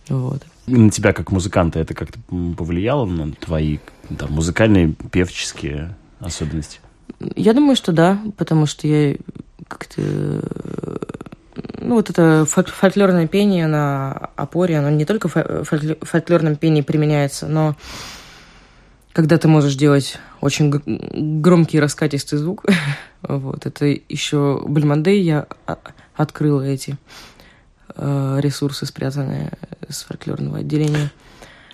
Вот 0.08 0.42
на 0.66 0.90
тебя 0.90 1.12
как 1.12 1.30
музыканта 1.30 1.78
это 1.78 1.94
как-то 1.94 2.18
повлияло 2.56 3.06
на 3.06 3.32
твои 3.32 3.78
там, 4.18 4.32
музыкальные, 4.32 4.94
певческие 5.10 5.94
особенности? 6.20 6.80
Я 7.34 7.54
думаю, 7.54 7.76
что 7.76 7.92
да, 7.92 8.20
потому 8.36 8.66
что 8.66 8.86
я 8.86 9.16
как-то... 9.68 10.02
Ну, 11.78 11.94
вот 11.94 12.10
это 12.10 12.44
фольклорное 12.46 13.26
пение 13.26 13.66
на 13.66 14.30
опоре, 14.36 14.78
оно 14.78 14.90
не 14.90 15.04
только 15.04 15.28
в 15.28 15.64
фольклорном 15.64 16.56
пении 16.56 16.82
применяется, 16.82 17.46
но 17.46 17.76
когда 19.16 19.38
ты 19.38 19.48
можешь 19.48 19.74
делать 19.76 20.18
очень 20.40 20.70
громкий 21.40 21.80
раскатистый 21.80 22.38
звук, 22.38 22.64
вот, 23.22 23.66
это 23.66 23.86
еще 23.86 24.62
Бальмандей 24.66 25.22
я 25.22 25.46
открыла 26.16 26.62
эти 26.62 26.96
Э, 27.98 28.38
ресурсы, 28.42 28.84
спрятанные 28.84 29.52
с 29.88 30.02
фольклорного 30.02 30.58
отделения. 30.58 31.10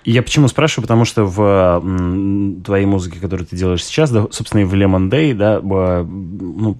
Я 0.05 0.23
почему 0.23 0.47
спрашиваю, 0.47 0.83
потому 0.83 1.03
что 1.03 1.25
в 1.25 2.61
твоей 2.63 2.85
музыке, 2.85 3.19
которую 3.19 3.45
ты 3.45 3.57
делаешь 3.57 3.83
сейчас, 3.83 4.09
да, 4.09 4.27
собственно, 4.31 4.61
и 4.61 4.63
в 4.63 4.73
Lemon 4.73 5.09
Day, 5.09 5.33
да, 5.33 5.59
ну, 5.61 6.77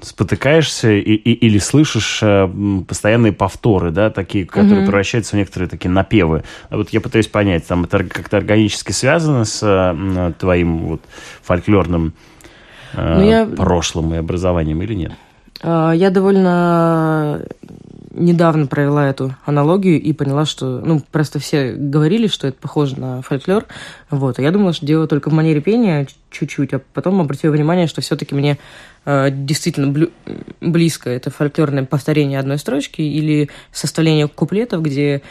спотыкаешься 0.00 0.90
и, 0.90 1.00
и, 1.00 1.32
или 1.32 1.58
слышишь 1.58 2.20
э, 2.22 2.48
постоянные 2.86 3.32
повторы, 3.32 3.90
да, 3.90 4.10
такие, 4.10 4.46
которые 4.46 4.82
mm-hmm. 4.82 4.86
превращаются 4.86 5.36
в 5.36 5.38
некоторые 5.38 5.68
такие 5.68 5.90
напевы. 5.90 6.44
А 6.68 6.76
вот 6.76 6.90
я 6.90 7.00
пытаюсь 7.00 7.28
понять, 7.28 7.66
там 7.66 7.84
это 7.84 8.04
как-то 8.04 8.36
органически 8.36 8.92
связано 8.92 9.44
с 9.44 9.60
э, 9.62 10.32
твоим 10.38 10.78
вот 10.78 11.02
фольклорным 11.42 12.12
э, 12.94 13.18
ну, 13.18 13.28
я... 13.28 13.46
прошлым 13.46 14.14
и 14.14 14.16
образованием 14.18 14.82
или 14.82 14.94
нет? 14.94 15.12
А, 15.62 15.92
я 15.92 16.10
довольно 16.10 17.42
недавно 18.16 18.66
провела 18.66 19.08
эту 19.08 19.34
аналогию 19.44 20.00
и 20.00 20.12
поняла, 20.12 20.44
что, 20.44 20.80
ну, 20.80 21.00
просто 21.12 21.38
все 21.38 21.72
говорили, 21.72 22.26
что 22.26 22.48
это 22.48 22.56
похоже 22.60 22.98
на 22.98 23.22
фольклор, 23.22 23.66
вот, 24.10 24.38
а 24.38 24.42
я 24.42 24.50
думала, 24.50 24.72
что 24.72 24.86
дело 24.86 25.06
только 25.06 25.30
в 25.30 25.32
манере 25.32 25.60
пения 25.60 26.06
чуть-чуть, 26.30 26.74
а 26.74 26.80
потом 26.92 27.20
обратила 27.20 27.52
внимание, 27.52 27.86
что 27.86 28.00
все-таки 28.00 28.34
мне 28.34 28.58
э, 29.04 29.28
действительно 29.30 29.88
блю- 29.88 30.12
близко 30.60 31.10
это 31.10 31.30
фольклорное 31.30 31.84
повторение 31.84 32.38
одной 32.38 32.58
строчки 32.58 33.02
или 33.02 33.50
составление 33.72 34.28
куплетов, 34.28 34.82
где 34.82 35.22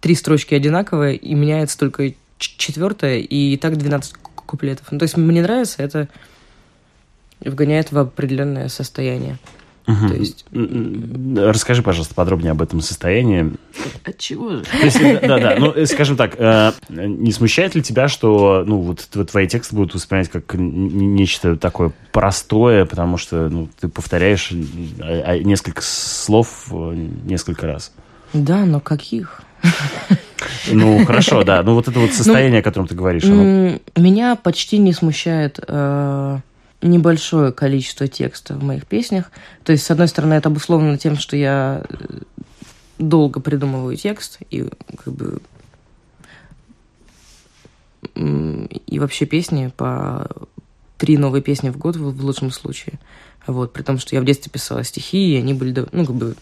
три 0.00 0.14
строчки 0.14 0.54
одинаковые 0.54 1.16
и 1.16 1.34
меняется 1.34 1.78
только 1.78 2.14
четвертая, 2.38 3.18
и 3.18 3.56
так 3.56 3.76
12 3.76 4.14
куплетов. 4.34 4.88
Ну, 4.90 4.98
то 4.98 5.04
есть 5.04 5.16
мне 5.16 5.42
нравится, 5.42 5.82
это 5.82 6.08
вгоняет 7.40 7.92
в 7.92 7.98
определенное 7.98 8.68
состояние. 8.68 9.38
Угу. 9.86 10.08
То 10.08 10.14
есть... 10.14 10.44
Расскажи, 11.36 11.82
пожалуйста, 11.82 12.14
подробнее 12.14 12.52
об 12.52 12.62
этом 12.62 12.80
состоянии. 12.80 13.52
От 14.04 14.18
чего 14.18 14.50
же? 14.50 14.64
да, 15.22 15.38
да, 15.38 15.56
ну, 15.58 15.72
э, 15.72 15.86
скажем 15.86 16.16
так, 16.16 16.34
э, 16.38 16.72
не 16.88 17.32
смущает 17.32 17.74
ли 17.74 17.82
тебя, 17.82 18.08
что, 18.08 18.64
ну, 18.66 18.78
вот 18.78 19.08
твои 19.30 19.48
тексты 19.48 19.74
будут 19.74 19.94
воспринимать 19.94 20.28
как 20.28 20.54
нечто 20.54 21.56
такое 21.56 21.92
простое, 22.12 22.84
потому 22.84 23.16
что, 23.16 23.48
ну, 23.48 23.68
ты 23.80 23.88
повторяешь 23.88 24.52
э, 24.52 25.38
несколько 25.38 25.82
слов 25.82 26.68
несколько 27.24 27.66
раз? 27.66 27.92
Да, 28.32 28.64
но 28.64 28.80
каких? 28.80 29.42
Ну, 30.70 31.04
хорошо, 31.04 31.44
да. 31.44 31.62
Ну, 31.62 31.74
вот 31.74 31.88
это 31.88 31.98
вот 31.98 32.10
ну, 32.10 32.16
состояние, 32.16 32.60
о 32.60 32.62
котором 32.62 32.86
ты 32.86 32.94
говоришь. 32.94 33.24
Оно... 33.24 33.78
Меня 33.96 34.36
почти 34.36 34.78
не 34.78 34.92
смущает 34.92 35.58
э, 35.66 36.38
небольшое 36.82 37.52
количество 37.52 38.08
текста 38.08 38.54
в 38.54 38.62
моих 38.62 38.86
песнях. 38.86 39.30
То 39.64 39.72
есть, 39.72 39.84
с 39.84 39.90
одной 39.90 40.08
стороны, 40.08 40.34
это 40.34 40.48
обусловлено 40.48 40.96
тем, 40.96 41.16
что 41.16 41.36
я 41.36 41.84
э, 41.88 41.96
долго 42.98 43.40
придумываю 43.40 43.96
текст, 43.96 44.38
и 44.50 44.68
как 45.02 45.14
бы 45.14 45.40
и 48.14 48.98
вообще 48.98 49.26
песни 49.26 49.72
по 49.74 50.28
три 50.98 51.16
новые 51.16 51.42
песни 51.42 51.70
в 51.70 51.78
год 51.78 51.96
в, 51.96 52.24
лучшем 52.24 52.50
случае. 52.50 52.98
Вот, 53.46 53.72
при 53.72 53.82
том, 53.82 53.98
что 53.98 54.14
я 54.14 54.20
в 54.20 54.24
детстве 54.24 54.50
писала 54.52 54.84
стихи, 54.84 55.34
и 55.34 55.36
они 55.36 55.54
были, 55.54 55.86
ну, 55.92 56.06
как 56.06 56.14
бы, 56.14 56.36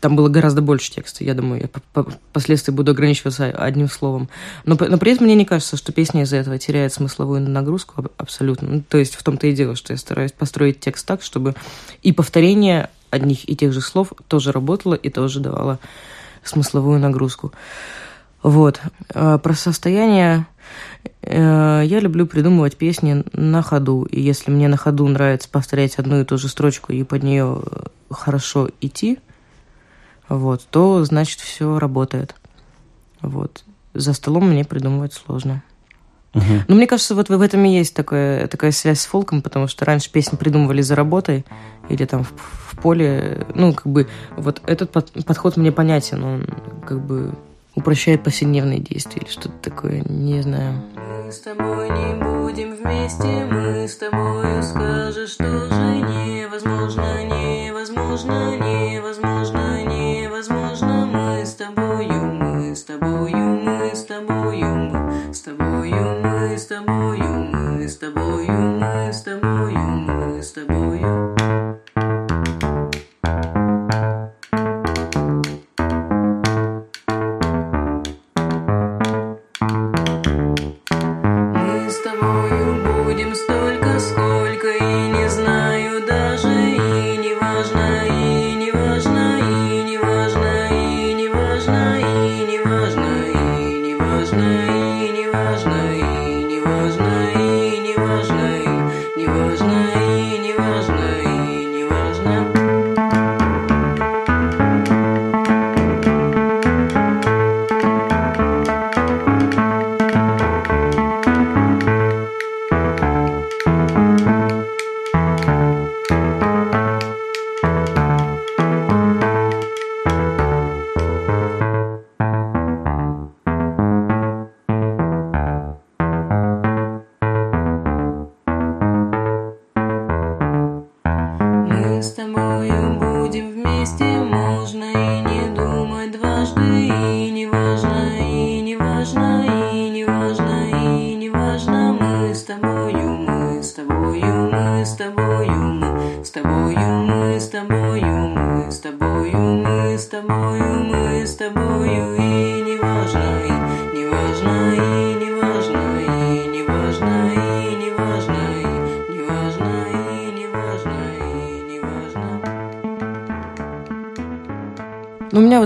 там 0.00 0.16
было 0.16 0.28
гораздо 0.28 0.62
больше 0.62 0.90
текста. 0.90 1.24
Я 1.24 1.34
думаю, 1.34 1.68
я 1.94 2.02
впоследствии 2.30 2.72
буду 2.72 2.92
ограничиваться 2.92 3.46
одним 3.46 3.88
словом. 3.88 4.28
Но, 4.64 4.76
но 4.80 4.98
при 4.98 5.12
этом 5.12 5.26
мне 5.26 5.34
не 5.34 5.44
кажется, 5.44 5.76
что 5.76 5.92
песня 5.92 6.22
из-за 6.22 6.36
этого 6.36 6.58
теряет 6.58 6.92
смысловую 6.92 7.40
нагрузку 7.40 8.06
абсолютно. 8.16 8.68
Ну, 8.68 8.82
то 8.86 8.98
есть 8.98 9.14
в 9.14 9.22
том-то 9.22 9.46
и 9.46 9.52
дело, 9.52 9.76
что 9.76 9.92
я 9.92 9.96
стараюсь 9.96 10.32
построить 10.32 10.80
текст 10.80 11.06
так, 11.06 11.22
чтобы 11.22 11.54
и 12.02 12.12
повторение 12.12 12.90
одних 13.10 13.48
и 13.48 13.56
тех 13.56 13.72
же 13.72 13.80
слов 13.80 14.12
тоже 14.28 14.52
работало 14.52 14.94
и 14.94 15.08
тоже 15.08 15.40
давало 15.40 15.78
смысловую 16.42 16.98
нагрузку. 16.98 17.52
Вот. 18.42 18.80
А 19.14 19.38
про 19.38 19.54
состояние 19.54 20.46
э, 21.22 21.82
я 21.84 22.00
люблю 22.00 22.26
придумывать 22.26 22.76
песни 22.76 23.22
на 23.32 23.62
ходу. 23.62 24.02
И 24.04 24.20
если 24.20 24.50
мне 24.50 24.66
на 24.66 24.76
ходу 24.76 25.06
нравится 25.06 25.48
повторять 25.48 25.96
одну 25.96 26.20
и 26.20 26.24
ту 26.24 26.38
же 26.38 26.48
строчку 26.48 26.92
и 26.92 27.04
под 27.04 27.22
нее 27.22 27.62
хорошо 28.10 28.68
идти– 28.80 29.20
вот, 30.30 30.66
то 30.70 31.04
значит 31.04 31.40
все 31.40 31.78
работает. 31.78 32.34
Вот. 33.20 33.64
За 33.92 34.14
столом 34.14 34.48
мне 34.48 34.64
придумывать 34.64 35.12
сложно. 35.12 35.62
Угу. 36.34 36.44
Но 36.68 36.76
мне 36.76 36.86
кажется, 36.86 37.16
вот 37.16 37.28
в 37.28 37.40
этом 37.40 37.64
и 37.64 37.70
есть 37.70 37.94
такая, 37.94 38.46
такая 38.46 38.70
связь 38.70 39.00
с 39.00 39.06
фолком, 39.06 39.42
потому 39.42 39.66
что 39.66 39.84
раньше 39.84 40.10
песни 40.10 40.36
придумывали 40.36 40.80
за 40.80 40.94
работой 40.94 41.44
или 41.88 42.04
там 42.04 42.22
в, 42.22 42.32
в 42.36 42.78
поле. 42.80 43.44
Ну, 43.54 43.74
как 43.74 43.86
бы, 43.86 44.08
вот 44.36 44.62
этот 44.66 44.92
под, 44.92 45.10
подход 45.26 45.56
мне 45.56 45.72
понятен, 45.72 46.22
он 46.22 46.46
как 46.86 47.04
бы 47.04 47.34
упрощает 47.74 48.22
повседневные 48.22 48.78
действия 48.78 49.22
или 49.22 49.30
что-то 49.30 49.54
такое, 49.60 50.02
не 50.08 50.40
знаю. 50.42 50.82
Мы 50.96 51.32
с 51.32 51.40
тобой 51.40 51.90
не 51.90 52.14
будем 52.14 52.76
вместе, 52.76 53.44
мы 53.46 53.88
с 53.88 53.96
тобой 53.96 54.62
скажешь, 54.62 55.30
что 55.30 55.44
же 55.44 55.96
невозможно, 55.98 57.24
невозможно, 57.24 58.56
невозможно, 58.56 59.09
was 96.70 96.96
night. 96.96 97.29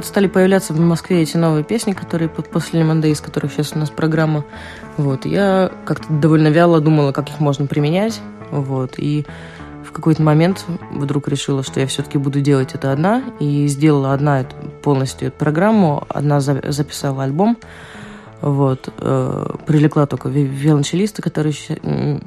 Вот 0.04 0.08
стали 0.08 0.26
появляться 0.26 0.74
в 0.74 0.80
Москве 0.80 1.22
эти 1.22 1.38
новые 1.38 1.64
песни, 1.64 1.92
которые 1.92 2.28
после 2.28 2.82
Lemon 2.82 3.00
Days, 3.00 3.24
которых 3.24 3.52
сейчас 3.52 3.72
у 3.74 3.78
нас 3.78 3.88
программа. 3.88 4.44
Вот, 4.98 5.24
я 5.24 5.72
как-то 5.86 6.12
довольно 6.12 6.48
вяло 6.48 6.80
думала, 6.80 7.12
как 7.12 7.30
их 7.30 7.40
можно 7.40 7.66
применять. 7.66 8.20
Вот, 8.50 8.98
и 8.98 9.24
в 9.82 9.92
какой-то 9.92 10.22
момент 10.22 10.66
вдруг 10.92 11.28
решила, 11.28 11.62
что 11.62 11.80
я 11.80 11.86
все-таки 11.86 12.18
буду 12.18 12.42
делать 12.42 12.74
это 12.74 12.92
одна, 12.92 13.22
и 13.40 13.66
сделала 13.66 14.12
одна 14.12 14.44
полностью 14.82 15.28
эту 15.28 15.38
программу, 15.38 16.04
одна 16.08 16.40
записала 16.40 17.24
альбом, 17.24 17.56
вот, 18.42 18.92
э, 18.98 19.46
привлекла 19.66 20.06
только 20.06 20.28
виолончелиста, 20.28 21.22
который 21.22 21.56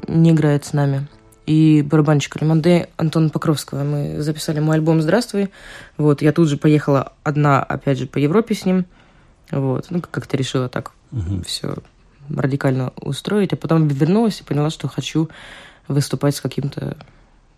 не 0.07 0.31
играет 0.31 0.65
с 0.65 0.73
нами, 0.73 1.07
и 1.47 1.81
барабанщик 1.81 2.35
Ремонде 2.35 2.89
Антона 2.97 3.29
Покровского. 3.29 3.83
Мы 3.83 4.21
записали 4.21 4.59
мой 4.59 4.75
альбом 4.75 5.01
«Здравствуй». 5.01 5.49
Вот, 5.97 6.21
я 6.21 6.33
тут 6.33 6.49
же 6.49 6.57
поехала 6.57 7.13
одна, 7.23 7.63
опять 7.63 7.97
же, 7.97 8.05
по 8.05 8.17
Европе 8.17 8.53
с 8.53 8.65
ним. 8.65 8.85
Вот, 9.49 9.87
ну, 9.89 10.01
как-то 10.01 10.35
решила 10.35 10.67
так 10.67 10.91
угу. 11.11 11.41
все 11.45 11.77
радикально 12.29 12.91
устроить, 12.97 13.53
а 13.53 13.55
потом 13.55 13.87
вернулась 13.87 14.41
и 14.41 14.43
поняла, 14.43 14.69
что 14.69 14.89
хочу 14.89 15.29
выступать 15.87 16.35
с 16.35 16.41
каким-то 16.41 16.97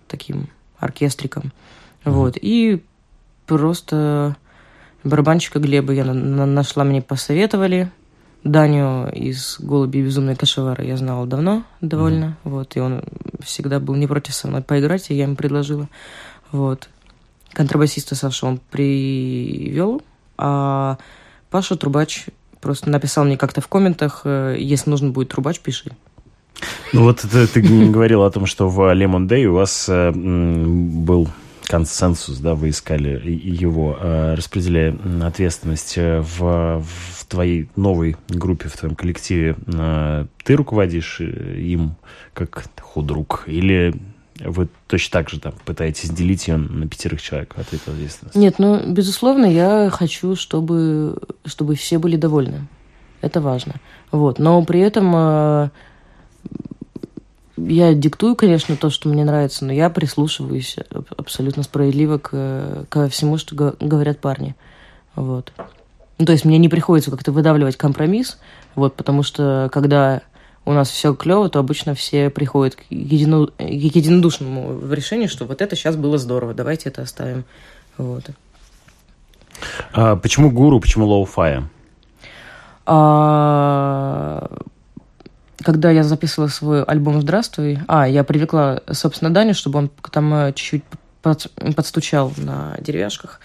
таким 0.08 0.50
оркестриком. 0.78 1.52
Угу. 2.06 2.14
Вот, 2.14 2.38
и 2.40 2.84
просто 3.48 4.38
барабанщика 5.04 5.58
Глеба 5.58 5.94
я 5.94 6.06
нашла, 6.06 6.84
мне 6.84 7.02
посоветовали, 7.02 7.92
Даню 8.44 9.10
из 9.12 9.58
«Голуби 9.60 10.02
безумной 10.02 10.36
кашевара» 10.36 10.84
я 10.84 10.96
знала 10.96 11.28
давно 11.28 11.64
довольно, 11.82 12.38
mm-hmm. 12.44 12.50
вот, 12.50 12.78
и 12.78 12.80
он 12.80 13.04
всегда 13.42 13.80
был 13.80 13.96
не 13.96 14.08
против 14.08 14.34
со 14.34 14.48
мной 14.48 14.62
поиграть, 14.62 15.10
и 15.10 15.16
я 15.16 15.24
ему 15.24 15.36
предложила, 15.36 15.88
вот. 16.52 16.90
Контрабасиста 17.54 18.16
Саша 18.16 18.46
он 18.46 18.60
привел, 18.70 20.02
а 20.38 20.98
Паша 21.50 21.76
Трубач 21.76 22.28
просто 22.62 22.90
написал 22.90 23.26
мне 23.26 23.38
как-то 23.38 23.62
в 23.62 23.68
комментах, 23.68 24.22
э, 24.24 24.56
если 24.60 24.90
нужен 24.90 25.12
будет 25.12 25.30
трубач, 25.30 25.60
пиши. 25.60 25.92
Ну 26.94 27.04
вот 27.04 27.20
ты, 27.20 27.48
ты 27.48 27.62
говорил 27.62 28.24
о 28.24 28.32
том, 28.32 28.46
что 28.46 28.70
в 28.70 28.80
Lemon 28.94 29.28
Day 29.28 29.46
у 29.46 29.54
вас 29.54 29.88
э, 29.90 30.12
был 30.12 31.30
консенсус, 31.70 32.40
да, 32.40 32.56
вы 32.56 32.70
искали 32.70 33.22
его, 33.30 33.96
э, 34.02 34.34
распределяя 34.34 34.98
ответственность 35.24 36.00
э, 36.00 36.20
в, 36.20 36.82
в 36.82 37.26
твоей 37.28 37.70
новой 37.76 38.18
группе, 38.28 38.70
в 38.70 38.76
твоем 38.76 38.96
коллективе. 38.96 39.56
Э, 39.68 40.26
ты 40.44 40.56
руководишь 40.56 41.22
им 41.22 41.96
как 42.34 42.66
худрук 42.82 43.44
или 43.46 43.94
вы 44.40 44.68
точно 44.88 45.20
так 45.20 45.30
же 45.30 45.40
там 45.40 45.54
пытаетесь 45.64 46.10
делить 46.10 46.48
ее 46.48 46.58
на 46.58 46.88
пятерых 46.88 47.22
человек 47.22 47.54
ответ 47.56 47.82
ответственности? 47.86 48.38
Нет, 48.38 48.56
ну, 48.58 48.92
безусловно, 48.92 49.46
я 49.46 49.92
хочу, 49.92 50.36
чтобы, 50.36 51.20
чтобы 51.46 51.76
все 51.76 52.00
были 52.00 52.16
довольны. 52.16 52.68
Это 53.22 53.42
важно. 53.42 53.76
Вот. 54.12 54.40
Но 54.40 54.64
при 54.64 54.80
этом 54.80 55.72
я 57.68 57.94
диктую, 57.94 58.36
конечно, 58.36 58.76
то, 58.76 58.90
что 58.90 59.10
мне 59.10 59.26
нравится, 59.26 59.66
но 59.66 59.74
я 59.74 59.90
прислушиваюсь 59.90 60.78
абсолютно 61.18 61.64
справедливо 61.64 62.18
к, 62.18 62.86
ко 62.90 63.10
всему, 63.10 63.38
что 63.38 63.76
говорят 63.80 64.20
парни. 64.20 64.56
Вот. 65.16 65.52
Ну, 66.18 66.26
то 66.26 66.32
есть 66.32 66.46
мне 66.46 66.58
не 66.58 66.70
приходится 66.70 67.12
как-то 67.12 67.32
выдавливать 67.32 67.78
компромисс, 67.78 68.40
вот, 68.76 68.96
потому 68.96 69.24
что 69.24 69.70
когда 69.72 70.22
у 70.66 70.74
нас 70.74 70.90
все 70.90 71.16
клево, 71.16 71.50
то 71.50 71.60
обычно 71.60 71.96
все 71.96 72.30
приходят 72.30 72.76
к, 72.76 72.82
едино, 72.90 73.48
к 73.48 73.54
единодушному 73.62 74.92
решению, 74.92 75.30
что 75.30 75.46
вот 75.46 75.62
это 75.62 75.76
сейчас 75.76 75.96
было 75.96 76.18
здорово, 76.18 76.54
давайте 76.54 76.90
это 76.90 77.02
оставим. 77.02 77.46
Вот. 77.98 78.26
А 79.94 80.16
почему 80.16 80.52
гуру, 80.52 80.80
почему 80.80 81.06
lo-fi 81.06 81.42
я? 81.42 81.64
А, 82.86 84.50
когда 85.64 85.92
я 85.92 86.04
записывала 86.04 86.48
свой 86.48 86.84
альбом 86.84 87.22
«Здравствуй», 87.22 87.80
а, 87.88 88.08
я 88.08 88.24
привлекла, 88.24 88.82
собственно, 88.92 89.34
Даню, 89.34 89.54
чтобы 89.54 89.80
он 89.80 89.92
там 90.12 90.34
э, 90.34 90.54
чуть-чуть 90.54 90.84
под, 91.22 91.52
подстучал 91.76 92.32
на 92.38 92.78
деревяшках. 92.80 93.40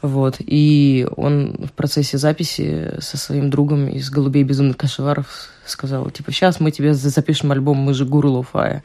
Вот. 0.00 0.36
И 0.38 1.06
он 1.16 1.66
в 1.66 1.72
процессе 1.72 2.18
записи 2.18 2.94
со 3.00 3.16
своим 3.16 3.50
другом 3.50 3.88
из 3.88 4.10
«Голубей 4.10 4.44
безумных 4.44 4.76
кашеваров» 4.76 5.48
сказал, 5.66 6.08
типа, 6.10 6.32
сейчас 6.32 6.60
мы 6.60 6.70
тебе 6.70 6.94
запишем 6.94 7.52
альбом 7.52 7.78
«Мы 7.78 7.94
же 7.94 8.04
гуру 8.04 8.30
lo-fi 8.30 8.56
я». 8.56 8.82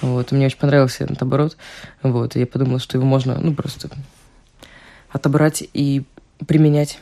Вот. 0.00 0.32
Мне 0.32 0.46
очень 0.46 0.58
понравился 0.58 1.04
этот 1.04 1.22
оборот. 1.22 1.56
Вот. 2.02 2.36
И 2.36 2.40
я 2.40 2.46
подумала, 2.46 2.78
что 2.78 2.98
его 2.98 3.06
можно, 3.06 3.38
ну, 3.40 3.54
просто 3.54 3.88
отобрать 5.10 5.64
и 5.72 6.04
применять. 6.46 6.98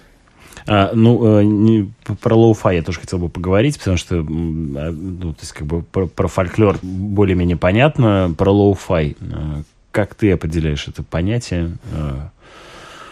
А, 0.71 0.91
ну, 0.93 1.41
э, 1.41 1.45
не, 1.45 1.91
про 2.21 2.37
lo-fi 2.37 2.77
я 2.77 2.83
тоже 2.83 3.01
хотел 3.01 3.19
бы 3.19 3.31
поговорить, 3.31 3.79
потому 3.79 3.97
что, 3.97 4.17
а, 4.17 4.23
ну, 4.23 5.33
то 5.33 5.41
есть, 5.41 5.53
как 5.53 5.67
бы 5.67 5.81
про, 5.83 6.07
про 6.07 6.29
фольклор 6.29 6.79
более-менее 6.83 7.57
понятно, 7.57 8.35
про 8.37 8.51
lo-fi. 8.51 9.17
Э, 9.19 9.63
как 9.93 10.15
ты 10.15 10.31
определяешь 10.31 10.87
это 10.87 11.03
понятие? 11.03 11.79
Э, 11.93 12.29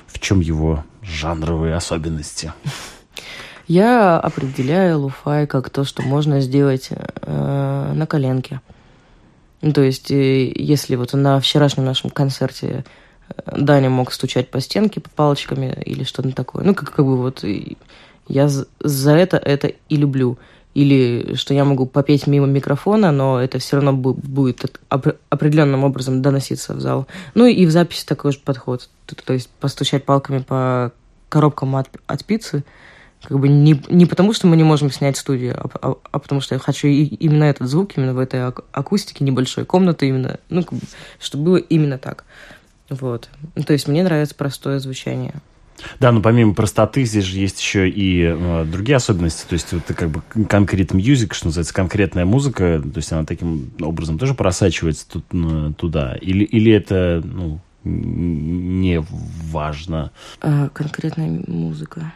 в 0.07 0.21
чем 0.21 0.40
его 0.40 0.85
жанровые 1.03 1.75
особенности? 1.75 2.53
Я 3.69 4.21
определяю 4.21 5.01
луфай 5.01 5.47
как 5.47 5.71
то, 5.71 5.85
что 5.85 6.03
можно 6.03 6.40
сделать 6.40 6.90
э, 6.90 7.92
на 7.95 8.07
коленке. 8.07 8.61
Ну, 9.62 9.73
то 9.73 9.81
есть, 9.81 10.11
если 10.11 10.95
вот 10.95 11.14
на 11.14 11.40
вчерашнем 11.40 11.87
нашем 11.87 12.11
концерте 12.11 12.85
Даня 13.47 13.91
мог 13.91 14.12
стучать 14.12 14.51
по 14.51 14.61
стенке 14.61 15.01
по 15.01 15.11
палочками 15.11 15.77
или 15.85 16.05
что-то 16.05 16.33
такое. 16.33 16.65
Ну, 16.65 16.75
как, 16.75 16.93
как 16.93 17.05
бы 17.05 17.17
вот 17.17 17.45
я 18.29 18.49
за 18.49 19.12
это 19.12 19.37
это 19.37 19.73
и 19.89 19.97
люблю. 19.97 20.39
Или 20.75 21.35
что 21.37 21.55
я 21.55 21.65
могу 21.65 21.87
попеть 21.87 22.27
мимо 22.27 22.47
микрофона, 22.47 23.11
но 23.11 23.41
это 23.41 23.59
все 23.59 23.77
равно 23.77 23.95
будет 23.95 24.79
определенным 25.31 25.85
образом 25.85 26.21
доноситься 26.21 26.75
в 26.75 26.81
зал. 26.81 27.07
Ну 27.35 27.47
и 27.47 27.65
в 27.65 27.71
записи 27.71 28.05
такой 28.05 28.33
же 28.33 28.41
подход. 28.41 28.91
То 29.25 29.33
есть 29.33 29.49
постучать 29.59 30.05
палками 30.05 30.41
по 30.41 30.93
коробкам 31.31 31.77
от, 31.77 31.89
от 32.07 32.25
пиццы, 32.27 32.62
как 33.23 33.39
бы 33.39 33.49
не, 33.49 33.83
не 33.89 34.07
потому, 34.07 34.33
что 34.33 34.47
мы 34.47 34.57
не 34.57 34.62
можем 34.65 34.91
снять 34.91 35.17
студию, 35.17 35.57
а, 35.59 35.71
а, 35.81 35.95
а 36.12 36.19
потому 36.19 36.41
что 36.41 36.55
я 36.55 36.59
хочу 36.59 36.87
и, 36.89 37.05
именно 37.05 37.45
этот 37.45 37.69
звук, 37.69 37.97
именно 37.97 38.15
в 38.15 38.19
этой 38.19 38.47
акустике 38.47 39.25
небольшой 39.25 39.65
комнаты, 39.65 40.09
именно, 40.09 40.39
ну, 40.49 40.62
как 40.62 40.79
бы, 40.79 40.87
чтобы 41.19 41.45
было 41.45 41.57
именно 41.57 41.99
так. 41.99 42.25
Вот. 42.88 43.29
Ну, 43.55 43.62
то 43.62 43.72
есть 43.72 43.88
мне 43.88 44.03
нравится 44.03 44.35
простое 44.35 44.79
звучание. 44.79 45.35
Да, 46.01 46.12
но 46.12 46.20
помимо 46.20 46.55
простоты 46.55 47.05
здесь 47.05 47.25
же 47.25 47.38
есть 47.38 47.61
еще 47.61 47.88
и 47.88 48.22
э, 48.22 48.64
другие 48.64 48.96
особенности. 48.96 49.46
То 49.46 49.53
есть 49.55 49.72
это 49.72 49.94
как 49.94 50.11
бы 50.11 50.22
конкрет 50.49 50.94
мьюзик, 50.94 51.35
что 51.35 51.46
называется, 51.46 51.75
конкретная 51.75 52.25
музыка. 52.25 52.81
То 52.83 52.96
есть 52.99 53.12
она 53.12 53.25
таким 53.25 53.72
образом 53.81 54.18
тоже 54.18 54.35
просачивается 54.35 55.09
тут, 55.09 55.25
ну, 55.33 55.72
туда. 55.75 56.14
Или, 56.20 56.44
или 56.44 56.72
это 56.72 57.22
ну, 57.25 57.61
не 57.85 59.03
важно? 59.51 60.12
А, 60.40 60.68
конкретная 60.70 61.42
музыка. 61.46 62.12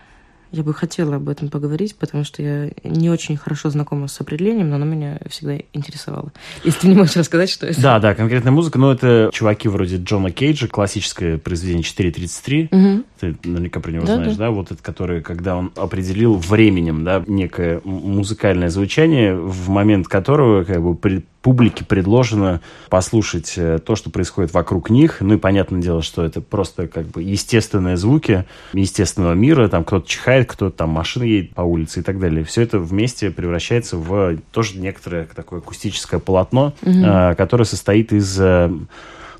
Я 0.53 0.63
бы 0.63 0.75
хотела 0.75 1.17
об 1.17 1.29
этом 1.29 1.49
поговорить, 1.49 1.97
потому 1.97 2.25
что 2.25 2.43
я 2.43 2.71
не 2.83 3.09
очень 3.09 3.37
хорошо 3.37 3.71
знакома 3.71 4.09
с 4.09 4.21
определением, 4.21 4.71
но 4.71 4.77
оно 4.77 4.85
меня 4.85 5.19
всегда 5.29 5.59
интересовало. 5.73 6.33
Если 6.65 6.81
ты 6.81 6.89
не 6.89 6.95
можешь 6.95 7.17
рассказать, 7.17 7.51
что 7.51 7.67
это. 7.67 7.81
Да, 7.81 7.99
да, 8.01 8.15
конкретная 8.15 8.53
музыка, 8.53 8.79
но 8.79 8.93
это 8.93 9.31
чуваки 9.33 9.69
вроде 9.69 9.97
Джона 9.97 10.31
Кейджа, 10.31 10.67
классическое 10.67 11.39
произведение 11.39 11.85
4.33. 11.85 12.69
Угу. 12.71 13.05
Ты 13.21 13.37
наверняка 13.45 13.81
про 13.81 13.91
него 13.91 14.07
да, 14.07 14.17
знаешь, 14.17 14.37
да. 14.37 14.47
да? 14.47 14.51
Вот 14.51 14.73
это, 14.73 14.83
который, 14.83 15.21
когда 15.21 15.57
он 15.57 15.73
определил 15.77 16.37
временем, 16.37 17.05
да, 17.05 17.23
некое 17.27 17.81
музыкальное 17.85 18.71
звучание, 18.71 19.37
в 19.37 19.69
момент 19.69 20.09
которого 20.09 20.65
как 20.65 20.83
бы 20.83 20.95
публике 21.43 21.85
предложено 21.85 22.61
послушать 22.89 23.55
э, 23.57 23.79
то, 23.79 23.97
что 23.97 24.11
происходит 24.11 24.53
вокруг 24.53 24.91
них. 24.91 25.21
Ну 25.21 25.35
и 25.35 25.37
понятное 25.39 25.81
дело, 25.81 26.03
что 26.03 26.25
это 26.25 26.41
просто 26.41 26.87
как 26.87 27.07
бы 27.07 27.23
естественные 27.23 27.97
звуки 27.97 28.45
естественного 28.73 29.35
мира. 29.35 29.69
Там 29.69 29.85
кто-то 29.85 30.07
чихает, 30.07 30.51
кто-то 30.51 30.77
там 30.77 30.91
машина 30.91 31.25
едет 31.25 31.55
по 31.55 31.63
улице 31.63 32.01
и 32.01 32.03
так 32.03 32.19
далее. 32.21 32.45
Все 32.45 32.63
это 32.63 32.79
вместе 32.79 33.31
превращается 33.31 33.97
в 33.97 34.39
тоже 34.53 34.79
некоторое 34.79 35.27
такое 35.35 35.61
акустическое 35.61 36.21
полотно, 36.21 36.75
угу. 36.83 37.37
которое 37.37 37.65
состоит 37.65 38.13
из 38.13 38.39
э, 38.39 38.71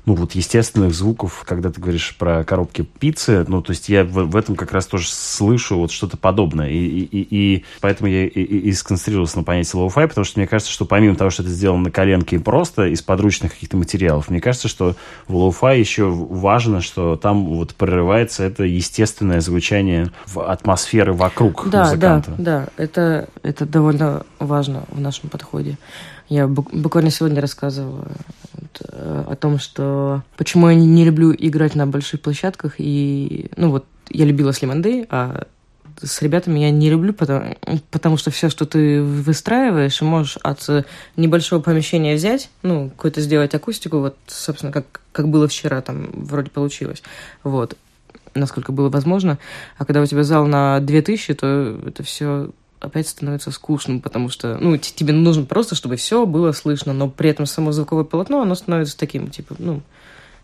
ну, 0.05 0.15
вот 0.15 0.33
естественных 0.33 0.93
звуков, 0.93 1.43
когда 1.45 1.69
ты 1.69 1.79
говоришь 1.79 2.15
про 2.17 2.43
коробки 2.43 2.81
пиццы, 2.81 3.45
ну, 3.47 3.61
то 3.61 3.71
есть 3.71 3.87
я 3.89 4.03
в, 4.03 4.25
в 4.25 4.35
этом 4.35 4.55
как 4.55 4.71
раз 4.71 4.87
тоже 4.87 5.07
слышу 5.09 5.77
вот 5.77 5.91
что-то 5.91 6.17
подобное. 6.17 6.69
И, 6.69 6.77
и, 6.77 7.27
и 7.29 7.65
поэтому 7.81 8.09
я 8.09 8.25
и, 8.25 8.27
и, 8.27 8.69
и 8.69 8.73
сконцентрировался 8.73 9.37
на 9.37 9.43
понятии 9.43 9.75
lo-fi, 9.75 10.07
потому 10.07 10.25
что 10.25 10.39
мне 10.39 10.47
кажется, 10.47 10.71
что 10.71 10.85
помимо 10.85 11.15
того, 11.15 11.29
что 11.29 11.43
это 11.43 11.51
сделано 11.51 11.83
на 11.83 11.91
коленке 11.91 12.37
и 12.37 12.39
просто 12.39 12.87
из 12.87 13.01
подручных 13.01 13.53
каких-то 13.53 13.77
материалов, 13.77 14.29
мне 14.29 14.41
кажется, 14.41 14.67
что 14.67 14.95
в 15.27 15.35
lo-fi 15.35 15.79
еще 15.79 16.09
важно, 16.09 16.81
что 16.81 17.15
там 17.15 17.45
вот 17.45 17.75
прорывается 17.75 18.43
это 18.43 18.63
естественное 18.63 19.41
звучание 19.41 20.09
атмосферы 20.35 21.13
вокруг 21.13 21.69
да, 21.69 21.85
музыканта. 21.85 22.31
Да, 22.37 22.43
да, 22.43 22.83
это, 22.83 23.29
это 23.43 23.65
довольно 23.65 24.25
важно 24.39 24.83
в 24.89 24.99
нашем 24.99 25.29
подходе. 25.29 25.77
Я 26.27 26.47
буквально 26.47 27.11
сегодня 27.11 27.41
рассказывала 27.41 28.07
о 29.31 29.35
том, 29.37 29.59
что 29.59 30.23
почему 30.35 30.67
я 30.69 30.75
не 30.75 31.05
люблю 31.05 31.33
играть 31.33 31.73
на 31.73 31.87
больших 31.87 32.19
площадках. 32.19 32.75
И, 32.79 33.49
ну 33.55 33.71
вот, 33.71 33.85
я 34.09 34.25
любила 34.25 34.49
Slim 34.49 35.07
а 35.09 35.47
с 36.03 36.21
ребятами 36.21 36.59
я 36.59 36.71
не 36.71 36.89
люблю, 36.89 37.13
потому, 37.13 37.55
потому 37.91 38.17
что 38.17 38.29
все, 38.31 38.49
что 38.49 38.65
ты 38.65 39.01
выстраиваешь, 39.01 40.01
можешь 40.01 40.37
от 40.41 40.67
небольшого 41.15 41.61
помещения 41.61 42.15
взять, 42.15 42.49
ну, 42.63 42.89
какую-то 42.89 43.21
сделать 43.21 43.53
акустику, 43.53 43.99
вот, 43.99 44.17
собственно, 44.27 44.71
как, 44.71 45.01
как 45.11 45.29
было 45.29 45.47
вчера, 45.47 45.81
там, 45.81 46.09
вроде 46.13 46.49
получилось, 46.49 47.03
вот, 47.43 47.77
насколько 48.33 48.71
было 48.71 48.89
возможно. 48.89 49.37
А 49.77 49.85
когда 49.85 50.01
у 50.01 50.05
тебя 50.05 50.23
зал 50.23 50.47
на 50.47 50.79
2000, 50.79 51.33
то 51.35 51.79
это 51.85 52.03
все 52.03 52.49
опять 52.81 53.07
становится 53.07 53.51
скучным, 53.51 54.01
потому 54.01 54.29
что, 54.29 54.57
ну, 54.59 54.75
тебе 54.77 55.13
нужно 55.13 55.45
просто, 55.45 55.75
чтобы 55.75 55.95
все 55.95 56.25
было 56.25 56.51
слышно, 56.51 56.93
но 56.93 57.09
при 57.09 57.29
этом 57.29 57.45
само 57.45 57.71
звуковое 57.71 58.03
полотно, 58.03 58.41
оно 58.41 58.55
становится 58.55 58.97
таким, 58.97 59.29
типа, 59.29 59.55
ну, 59.59 59.81